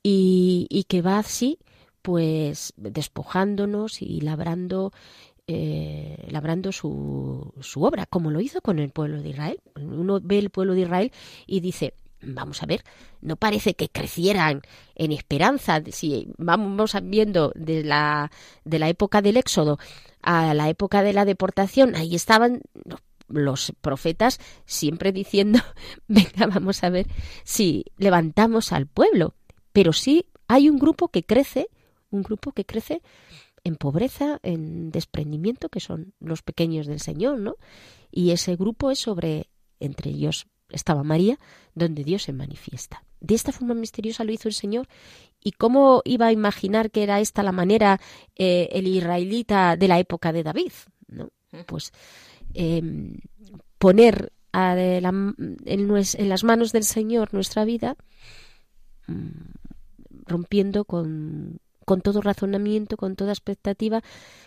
[0.03, 1.59] y, y que va así,
[2.01, 4.93] pues despojándonos y labrando
[5.51, 9.61] eh, labrando su, su obra, como lo hizo con el pueblo de Israel.
[9.77, 11.13] Uno ve el pueblo de Israel
[11.47, 12.85] y dice, vamos a ver,
[13.23, 14.61] no parece que crecieran
[14.95, 15.83] en esperanza.
[15.91, 18.31] Si vamos viendo de la,
[18.65, 19.79] de la época del Éxodo
[20.23, 22.61] a la época de la deportación, ahí estaban
[23.29, 25.61] los profetas siempre diciendo,
[26.09, 27.07] venga, vamos a ver
[27.45, 29.35] si levantamos al pueblo.
[29.73, 31.69] Pero sí hay un grupo que crece,
[32.11, 33.01] un grupo que crece
[33.65, 37.57] en pobreza, en desprendimiento, que son los pequeños del Señor, ¿no?
[38.11, 39.49] Y ese grupo es sobre,
[39.81, 41.39] entre ellos estaba María,
[41.75, 43.05] donde Dios se manifiesta.
[43.21, 44.87] De esta forma misteriosa lo hizo el Señor.
[45.43, 48.01] ¿Y cómo iba a imaginar que era esta la manera
[48.37, 50.73] eh, el israelita de la época de David?
[51.09, 51.31] ¿no?
[51.67, 51.93] Pues
[52.55, 53.19] em,
[53.79, 57.97] poner en, en, las manos del Señor nuestra vida,
[59.07, 59.29] mm,
[60.27, 64.03] rompiendo con, con todo razonamiento, con toda expectativa,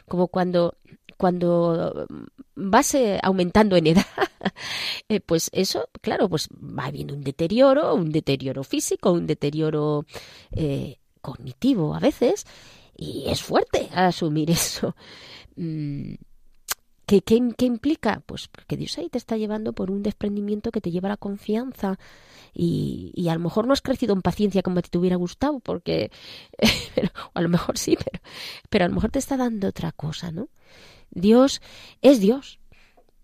[0.08, 0.78] como cuando,
[1.18, 2.06] cuando
[2.54, 4.06] vas eh, aumentando en edad,
[5.10, 10.06] eh, pues eso, claro, pues va habiendo un deterioro, un deterioro físico, un deterioro
[10.52, 12.46] eh, cognitivo a veces,
[12.96, 14.96] y es fuerte asumir eso.
[15.56, 16.14] Mm,
[17.06, 18.24] ¿Qué, qué, implica?
[18.26, 21.18] Pues que Dios ahí te está llevando por un desprendimiento que te lleva a la
[21.18, 22.00] confianza
[22.54, 26.12] y, y a lo mejor no has crecido en paciencia como te hubiera gustado, porque
[26.96, 28.24] pero, a lo mejor sí, pero,
[28.70, 30.50] pero a lo mejor te está dando otra cosa, ¿no?
[31.12, 31.62] Dios
[32.02, 32.60] es Dios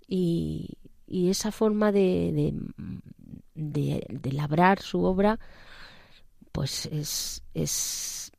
[0.08, 2.54] y, y esa forma de,
[3.56, 5.40] de, de, labrar su obra,
[6.52, 8.32] pues es, es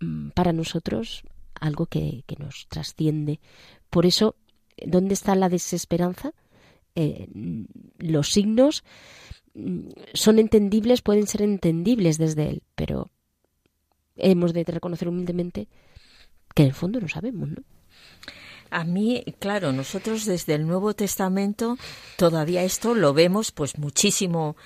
[0.00, 3.40] mm, para nosotros algo que, que nos trasciende.
[3.90, 4.36] Por eso
[4.86, 6.32] ¿Dónde está la desesperanza?
[6.94, 7.28] Eh,
[7.98, 8.84] los signos
[9.54, 13.10] mm, son entendibles, pueden ser entendibles desde él, pero
[14.16, 15.68] hemos de reconocer humildemente
[16.54, 17.62] que en el fondo no sabemos, ¿no?
[18.70, 21.78] A mí, claro, nosotros desde el Nuevo Testamento
[22.16, 24.56] todavía esto lo vemos pues muchísimo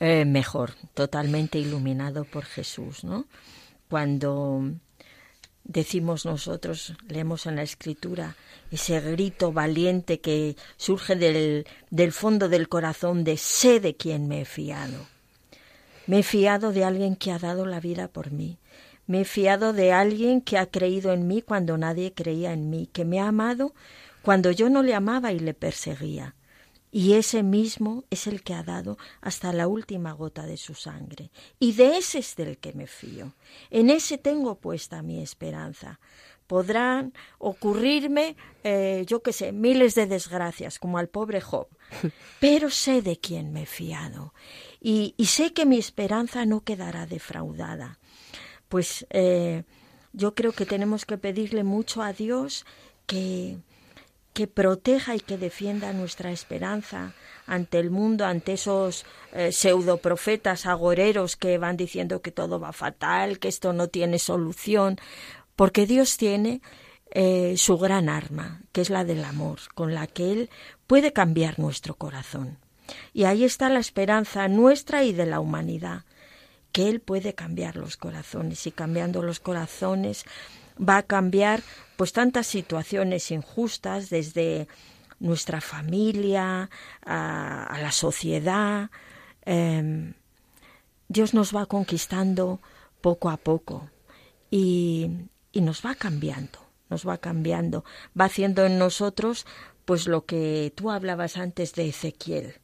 [0.00, 3.26] eh, mejor, totalmente iluminado por Jesús, ¿no?
[3.88, 4.72] Cuando
[5.64, 8.36] decimos nosotros, leemos en la escritura,
[8.70, 14.42] ese grito valiente que surge del, del fondo del corazón de sé de quién me
[14.42, 15.06] he fiado.
[16.06, 18.58] Me he fiado de alguien que ha dado la vida por mí.
[19.06, 22.88] Me he fiado de alguien que ha creído en mí cuando nadie creía en mí,
[22.92, 23.72] que me ha amado
[24.22, 26.34] cuando yo no le amaba y le perseguía
[26.94, 31.30] y ese mismo es el que ha dado hasta la última gota de su sangre.
[31.58, 33.32] Y de ese es del que me fío.
[33.70, 35.98] En ese tengo puesta mi esperanza.
[36.46, 41.68] Podrán ocurrirme, eh, yo qué sé, miles de desgracias, como al pobre Job,
[42.40, 44.34] pero sé de quién me he fiado.
[44.78, 48.00] Y, sé que mi esperanza no quedará defraudada.
[48.68, 49.64] Pues eh,
[50.12, 52.66] yo creo que tenemos que pedirle mucho a Dios
[53.06, 53.56] que,
[54.32, 57.12] que proteja y que defienda nuestra esperanza
[57.46, 63.38] ante el mundo, ante esos eh, pseudoprofetas agoreros que van diciendo que todo va fatal,
[63.38, 64.98] que esto no tiene solución,
[65.56, 66.62] porque Dios tiene
[67.10, 70.50] eh, su gran arma, que es la del amor, con la que Él
[70.86, 72.58] puede cambiar nuestro corazón.
[73.12, 76.04] Y ahí está la esperanza nuestra y de la humanidad,
[76.72, 80.24] que Él puede cambiar los corazones y cambiando los corazones
[80.86, 81.62] va a cambiar
[81.96, 84.66] pues tantas situaciones injustas desde
[85.20, 86.68] nuestra familia
[87.04, 88.90] a, la sociedad.
[89.44, 90.14] Em,
[91.08, 92.60] Dios nos va conquistando
[93.00, 93.88] poco a poco
[94.50, 95.10] y,
[95.52, 96.58] y nos va cambiando,
[96.90, 97.84] nos va cambiando,
[98.18, 99.46] va haciendo en nosotros
[99.84, 102.54] pues lo que tú hablabas antes de Ezequiel,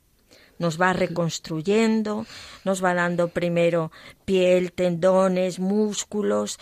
[0.59, 2.27] nos va reconstruyendo,
[2.65, 3.93] nos va dando primero
[4.25, 6.59] piel, tendones, músculos,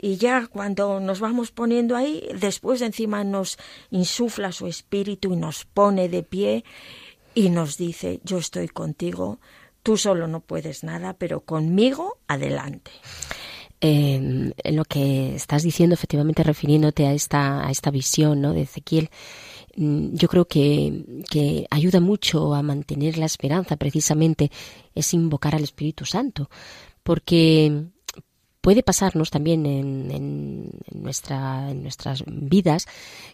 [0.00, 3.58] y ya cuando nos vamos poniendo ahí, después encima nos
[3.90, 6.64] insufla su espíritu y nos pone de pie
[7.34, 9.40] y nos dice, yo estoy contigo,
[9.82, 12.92] tú solo no puedes nada, pero conmigo adelante.
[13.80, 18.52] en lo que estás diciendo, efectivamente refiriéndote a esta, a esta visión ¿no?
[18.52, 19.08] de Ezequiel,
[19.76, 24.50] mm, yo creo que, que ayuda mucho a mantener la esperanza, precisamente,
[24.94, 26.50] es invocar al Espíritu Santo,
[27.04, 27.88] porque
[28.68, 32.84] puede pasarnos también en, nuestra, en nuestras vidas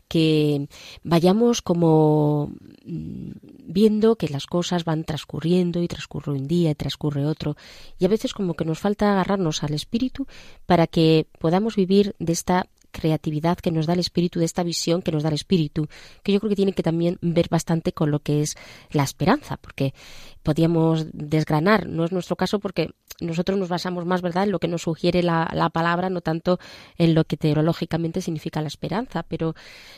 [0.06, 0.68] que
[1.02, 2.52] vayamos como
[2.84, 3.32] mm,
[3.64, 7.56] viendo que las cosas van transcurriendo y transcurre un día y transcurre otro.
[7.98, 10.28] Y a veces como que nos falta agarrarnos al espíritu
[10.66, 15.02] para que podamos vivir de esta creatividad que nos da el espíritu, de esta visión
[15.02, 15.88] que nos da el espíritu,
[16.22, 18.54] que yo creo que tiene que también ver bastante con lo que es
[18.90, 19.92] la esperanza, porque
[20.42, 22.90] podíamos desgranar, no es nuestro caso porque
[23.20, 26.58] nosotros nos basamos más, ¿verdad?, en lo que nos sugiere la, palabra, no tanto
[26.96, 29.54] en lo que teológicamente significa la esperanza, pero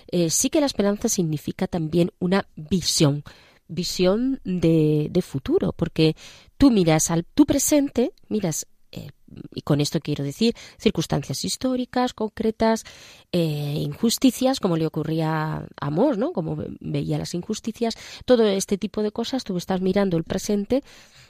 [0.08, 3.22] eh, sí que la esperanza significa también una visión,
[3.68, 6.16] visión de, de futuro, porque
[6.56, 9.10] tú miras al tu presente, miras eh,
[9.54, 12.84] y con esto quiero decir circunstancias históricas concretas,
[13.32, 16.32] eh, injusticias, como le ocurría a Amós, ¿no?
[16.32, 20.82] Como veía las injusticias, todo este tipo de cosas, tú estás mirando el presente,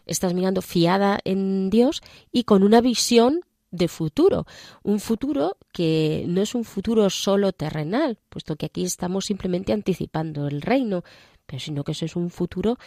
[0.04, 2.02] estás mirando fiada en Dios
[2.32, 3.40] y con una visión
[3.70, 4.46] de futuro,
[4.82, 10.46] un futuro que no es un futuro solo terrenal, puesto que aquí estamos simplemente anticipando
[10.46, 11.02] el reino,
[11.46, 12.78] pero sino que eso es un futuro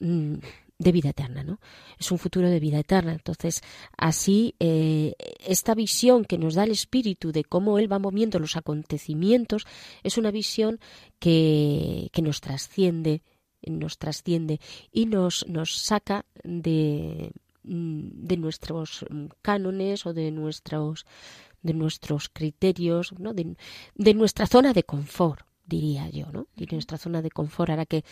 [0.00, 0.34] mm,
[0.82, 1.60] de vida eterna, ¿no?
[1.98, 3.12] Es un futuro de vida eterna.
[3.12, 3.62] Entonces,
[3.96, 8.56] así, eh, esta visión que nos da el Espíritu de cómo Él va moviendo los
[8.56, 9.64] acontecimientos
[10.02, 10.80] es una visión
[11.18, 13.22] que, que nos trasciende,
[13.62, 14.60] nos trasciende
[14.90, 19.06] y nos, nos saca de, mm, de nuestros
[19.40, 21.06] cánones o de nuestros
[21.62, 23.34] de nuestros criterios, ¿no?
[23.34, 23.56] de,
[23.94, 26.48] de nuestra zona de confort, diría yo, ¿no?
[26.56, 28.04] De nuestra zona de confort, ahora que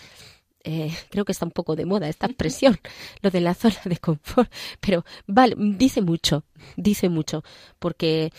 [0.62, 2.78] eh, creo que está un poco de moda esta expresión,
[3.22, 6.44] lo de la zona de confort, pero vale, dice mucho,
[6.76, 7.42] dice mucho,
[7.78, 8.32] porque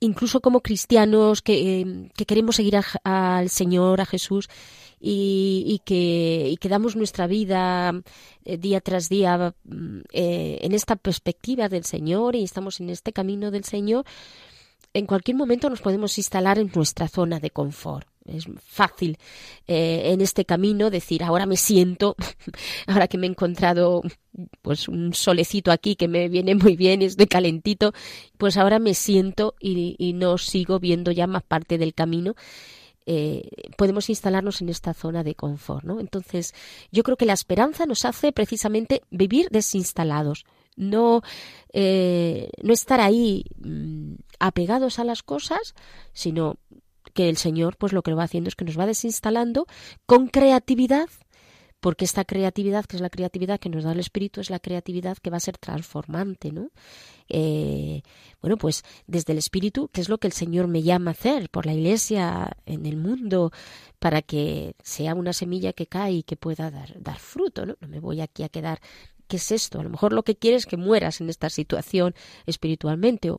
[0.00, 4.48] incluso como cristianos que, eh, que queremos seguir al Señor, a Jesús,
[5.04, 7.92] y, y, que, y que damos nuestra vida
[8.44, 13.64] eh, día tras día en esta perspectiva del Señor y estamos en este camino del
[13.64, 14.04] Señor,
[14.94, 18.11] en cualquier momento nos podemos instalar en nuestra zona de confort.
[18.24, 19.18] Es fácil
[19.66, 22.14] eh, en este camino decir, ahora me siento,
[22.86, 24.02] ahora que me he encontrado
[24.62, 27.92] pues un solecito aquí que me viene muy bien, estoy calentito,
[28.38, 32.34] pues ahora me siento y, no sigo viendo ya más parte del camino.
[33.04, 35.98] Eh, podemos instalarnos en esta zona de confort, ¿no?
[35.98, 36.54] Entonces,
[36.92, 40.44] yo creo que la esperanza nos hace precisamente vivir desinstalados,
[40.76, 41.22] no,
[41.72, 45.74] eh, no estar ahí mm, apegados a las cosas,
[46.12, 46.58] sino
[47.12, 49.66] que el Señor pues lo que va haciendo es que nos va desinstalando
[50.06, 51.08] con creatividad,
[51.82, 55.18] porque esta creatividad, que es la creatividad que nos da el Espíritu, es la creatividad
[55.18, 56.70] que va a ser transformante, ¿no?
[57.28, 58.02] Eh,
[58.40, 61.50] bueno, pues desde el Espíritu, que es lo que el Señor me llama a hacer
[61.50, 63.50] por la Iglesia en el mundo,
[63.98, 67.74] para que sea una semilla que cae y que pueda dar, fruto, ¿no?
[67.80, 68.80] No me voy aquí a quedar
[69.26, 69.80] ¿qué es esto?
[69.80, 72.14] A lo mejor lo que quieres es que mueras en esta situación
[72.46, 73.32] espiritualmente,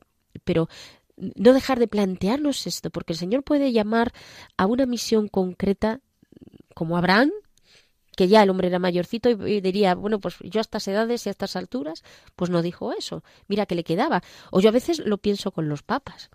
[0.43, 0.67] pero
[1.17, 4.11] no dejar de plantearnos esto, porque el Señor puede llamar
[4.57, 6.01] a una misión concreta
[6.73, 7.31] como Abraham,
[8.15, 11.29] que ya el hombre era mayorcito y diría, bueno, pues yo a estas edades y
[11.29, 12.03] a estas alturas,
[12.35, 14.21] pues no dijo eso, mira que le quedaba.
[14.51, 16.29] O yo a veces lo pienso con los papas,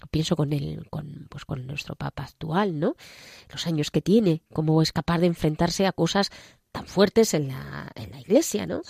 [0.00, 2.96] lo pienso con el, con, pues con nuestro papa actual, ¿no?
[3.50, 6.30] Los años que tiene, cómo es capaz de enfrentarse a cosas
[6.70, 8.82] tan fuertes en la, en la iglesia, ¿no?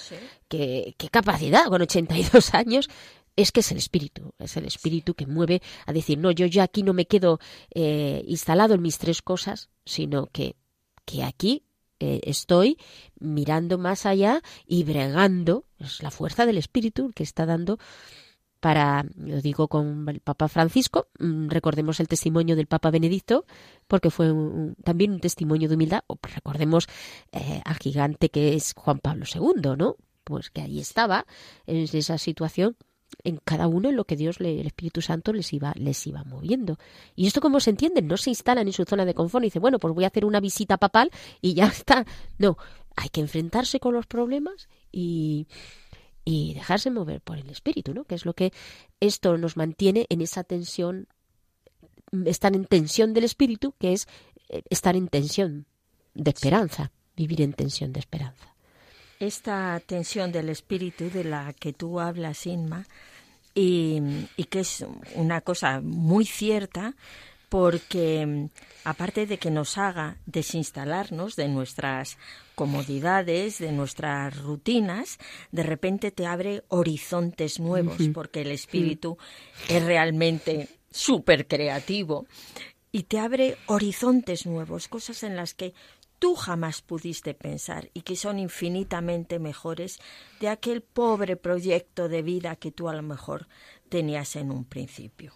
[0.49, 2.89] Qué, qué capacidad, con 82 años,
[3.37, 6.65] es que es el espíritu, es el espíritu que mueve a decir, no, yo ya
[6.65, 7.41] aquí no me quedo
[7.75, 10.57] eh, instalado en mis tres cosas, sino que,
[11.05, 11.65] que aquí
[12.01, 12.79] eh, estoy
[13.21, 17.79] mirando más allá y bregando, es la fuerza del espíritu que está dando
[18.63, 23.45] para, lo digo con el Papa Francisco, mm, recordemos el testimonio del Papa Benedicto,
[23.89, 24.33] porque fue
[24.85, 26.87] también un testimonio de humildad, o recordemos
[27.33, 29.97] eh, al gigante que es Juan Pablo II, ¿no?
[30.23, 31.27] Pues que ahí estaba,
[31.67, 32.77] en esa situación,
[33.25, 36.79] en cada uno en lo que Dios, el Espíritu Santo les iba, les iba moviendo.
[37.15, 39.59] Y esto como se entiende, no se instalan en su zona de confort y dice,
[39.59, 41.11] bueno, pues voy a hacer una visita papal
[41.41, 42.05] y ya está.
[42.39, 42.57] No,
[42.97, 45.47] hay que enfrentarse con los problemas y,
[46.25, 48.05] y dejarse mover por el Espíritu, ¿no?
[48.05, 48.53] Que es lo que
[49.01, 51.09] esto nos mantiene en esa tensión,
[52.27, 54.09] estar en tensión del Espíritu, que es
[54.49, 55.67] eh, estar en tensión
[56.15, 58.52] de esperanza, vivir en tensión de esperanza.
[59.23, 62.89] Esta tensión del espíritu de la que tú hablas, Inma,
[63.55, 64.03] y,
[64.51, 66.97] que es una cosa muy cierta,
[67.49, 68.49] porque
[68.83, 72.19] aparte de que nos haga desinstalarnos de nuestras
[72.57, 75.19] comodidades, de nuestras rutinas,
[75.53, 79.19] de repente te abre horizontes nuevos, porque el espíritu
[79.69, 82.27] es realmente súper creativo
[82.91, 85.75] y te abre horizontes nuevos, cosas en las que
[86.23, 89.99] tú jamás pudiste pensar y que son infinitamente mejores
[90.39, 93.49] de aquel pobre proyecto de vida que tú a lo mejor
[93.89, 95.33] tenías en un principio.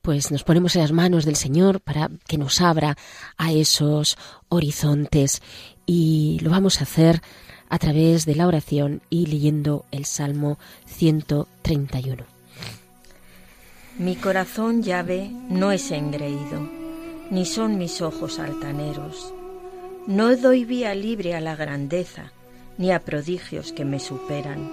[0.00, 2.96] Pues nos ponemos en las manos del Señor para que nos abra
[3.36, 4.16] a esos
[4.48, 5.42] horizontes
[5.86, 7.20] y lo vamos a hacer
[7.68, 12.24] a través de la oración y leyendo el Salmo 131.
[13.98, 16.60] Mi corazón llave no es engreído,
[17.32, 19.34] ni son mis ojos altaneros
[20.08, 22.32] no doy vía libre a la grandeza,
[22.78, 24.66] ni a prodigios que me superan.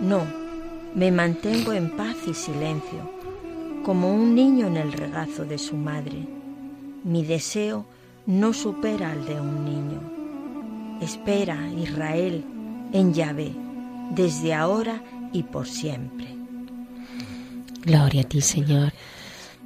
[0.00, 0.26] No,
[0.96, 3.08] me mantengo en paz y silencio,
[3.84, 6.26] como un niño en el regazo de su madre.
[7.04, 7.86] Mi deseo
[8.26, 10.00] no supera al de un niño.
[11.00, 12.44] Espera, Israel,
[12.92, 13.52] en Yahvé,
[14.10, 16.26] desde ahora y por siempre.
[17.82, 18.92] Gloria a ti, Señor.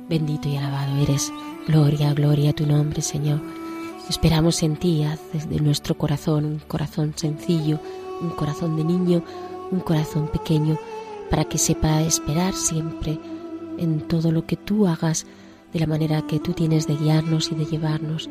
[0.07, 1.33] Bendito y alabado eres.
[1.67, 3.41] Gloria, gloria a tu nombre, Señor.
[4.09, 7.81] Esperamos en ti, haz desde nuestro corazón un corazón sencillo,
[8.21, 9.23] un corazón de niño,
[9.73, 10.79] un corazón pequeño,
[11.29, 13.19] para que sepa esperar siempre
[13.79, 15.27] en todo lo que tú hagas,
[15.73, 18.31] de la manera que tú tienes de guiarnos y de llevarnos.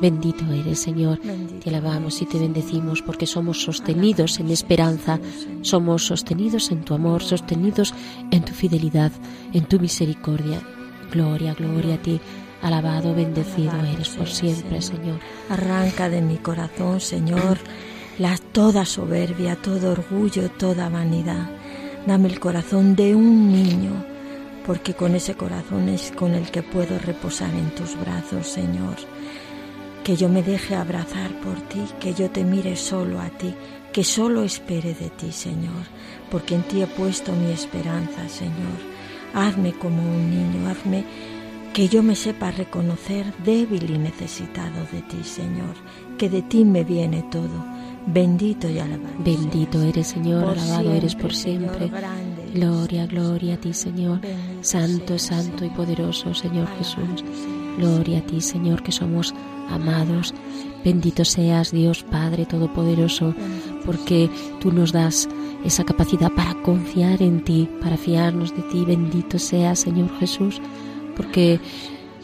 [0.00, 1.18] Bendito eres, Señor.
[1.64, 5.18] Te alabamos y te bendecimos porque somos sostenidos en esperanza,
[5.62, 7.94] somos sostenidos en tu amor, sostenidos
[8.30, 9.10] en tu fidelidad,
[9.54, 10.60] en tu misericordia.
[11.10, 12.20] Gloria, gloria a ti.
[12.66, 15.20] Alabado, bendecido eres por siempre, Señor.
[15.48, 17.58] Arranca de mi corazón, Señor,
[18.18, 21.48] la toda soberbia, todo orgullo, toda vanidad.
[22.08, 23.92] Dame el corazón de un niño,
[24.66, 28.96] porque con ese corazón es con el que puedo reposar en tus brazos, Señor.
[30.02, 33.54] Que yo me deje abrazar por ti, que yo te mire solo a ti,
[33.92, 35.86] que solo espere de ti, Señor,
[36.32, 38.96] porque en ti he puesto mi esperanza, Señor.
[39.34, 41.04] Hazme como un niño, hazme
[41.76, 45.74] que yo me sepa reconocer débil y necesitado de ti, Señor,
[46.16, 47.66] que de ti me viene todo.
[48.06, 49.14] Bendito y alabado.
[49.18, 51.90] Bendito eres, Señor, alabado eres por siempre.
[52.54, 54.22] gloria, gloria a ti, Señor.
[54.62, 57.22] santo, santo y poderoso, Señor Jesús.
[57.76, 59.34] Gloria a ti, Señor, que somos
[59.68, 60.32] amados.
[60.82, 63.34] Bendito seas, Dios Padre Todopoderoso,
[63.84, 65.28] porque tú nos das
[65.62, 68.82] esa capacidad para confiar en ti, para fiarnos de ti.
[68.86, 70.62] Bendito seas, Señor Jesús
[71.16, 71.60] porque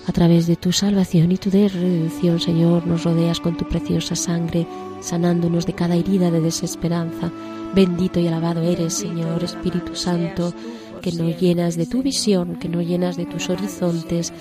[0.07, 4.67] a través de tu salvación y tu redención, Señor, nos rodeas con tu preciosa sangre,
[5.01, 7.31] sanándonos de cada herida de desesperanza.
[7.75, 10.53] Bendito y alabado eres, Señor Espíritu Santo,
[11.01, 14.33] que nos llenas de tu visión, que nos llenas de tus horizontes,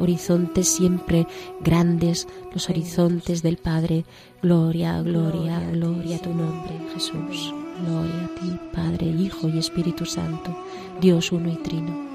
[0.00, 1.26] horizontes siempre
[1.60, 4.04] grandes, los horizontes del Padre.
[4.42, 7.54] Gloria, gloria, gloria a tu nombre, Jesús.
[7.84, 10.54] Gloria a ti, Padre, Hijo y Espíritu Santo,
[11.00, 12.09] Dios uno y trino.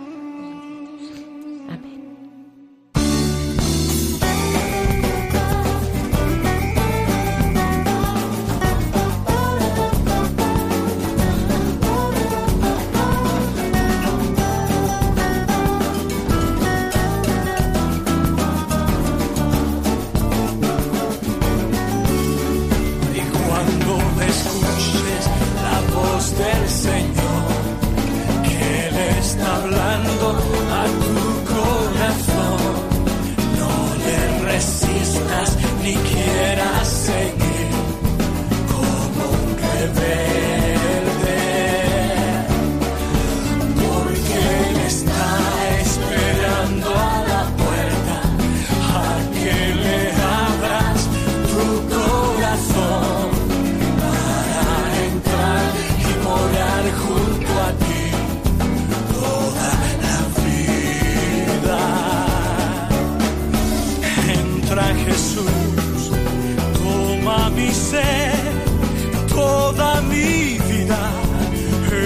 [69.27, 71.11] toda mi vida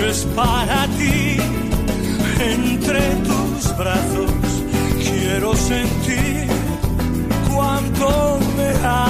[0.07, 1.37] es para ti.
[2.39, 4.31] Entre tus brazos
[5.03, 6.47] quiero sentir
[7.53, 9.08] cuánto me amas.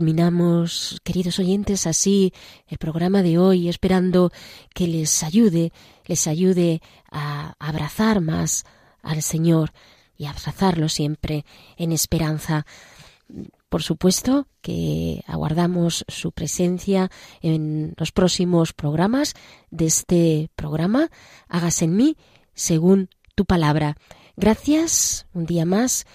[0.00, 2.32] Terminamos, queridos oyentes, así
[2.68, 4.32] el programa de hoy, esperando
[4.74, 5.74] que les ayude,
[6.06, 6.80] les ayude
[7.10, 8.64] a abrazar más
[9.02, 9.74] al Señor
[10.16, 11.44] y abrazarlo siempre
[11.76, 12.64] en esperanza.
[13.68, 17.10] Por supuesto que aguardamos su presencia
[17.42, 19.34] en los próximos programas
[19.70, 21.10] de este programa.
[21.46, 22.16] Hágase en mí
[22.54, 23.98] según tu palabra.
[24.34, 26.06] Gracias un día más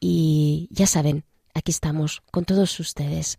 [0.00, 1.24] y ya saben,
[1.54, 3.38] aquí estamos con todos ustedes.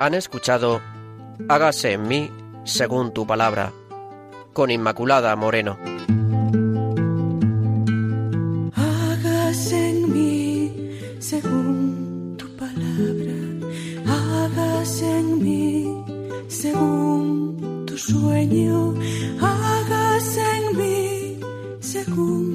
[0.00, 0.80] Han escuchado
[1.48, 2.30] Hágase en mí
[2.64, 3.72] según tu palabra,
[4.52, 5.78] con Inmaculada Moreno.
[18.08, 18.94] Sueño,
[19.40, 21.40] hágase en mí
[21.80, 22.47] según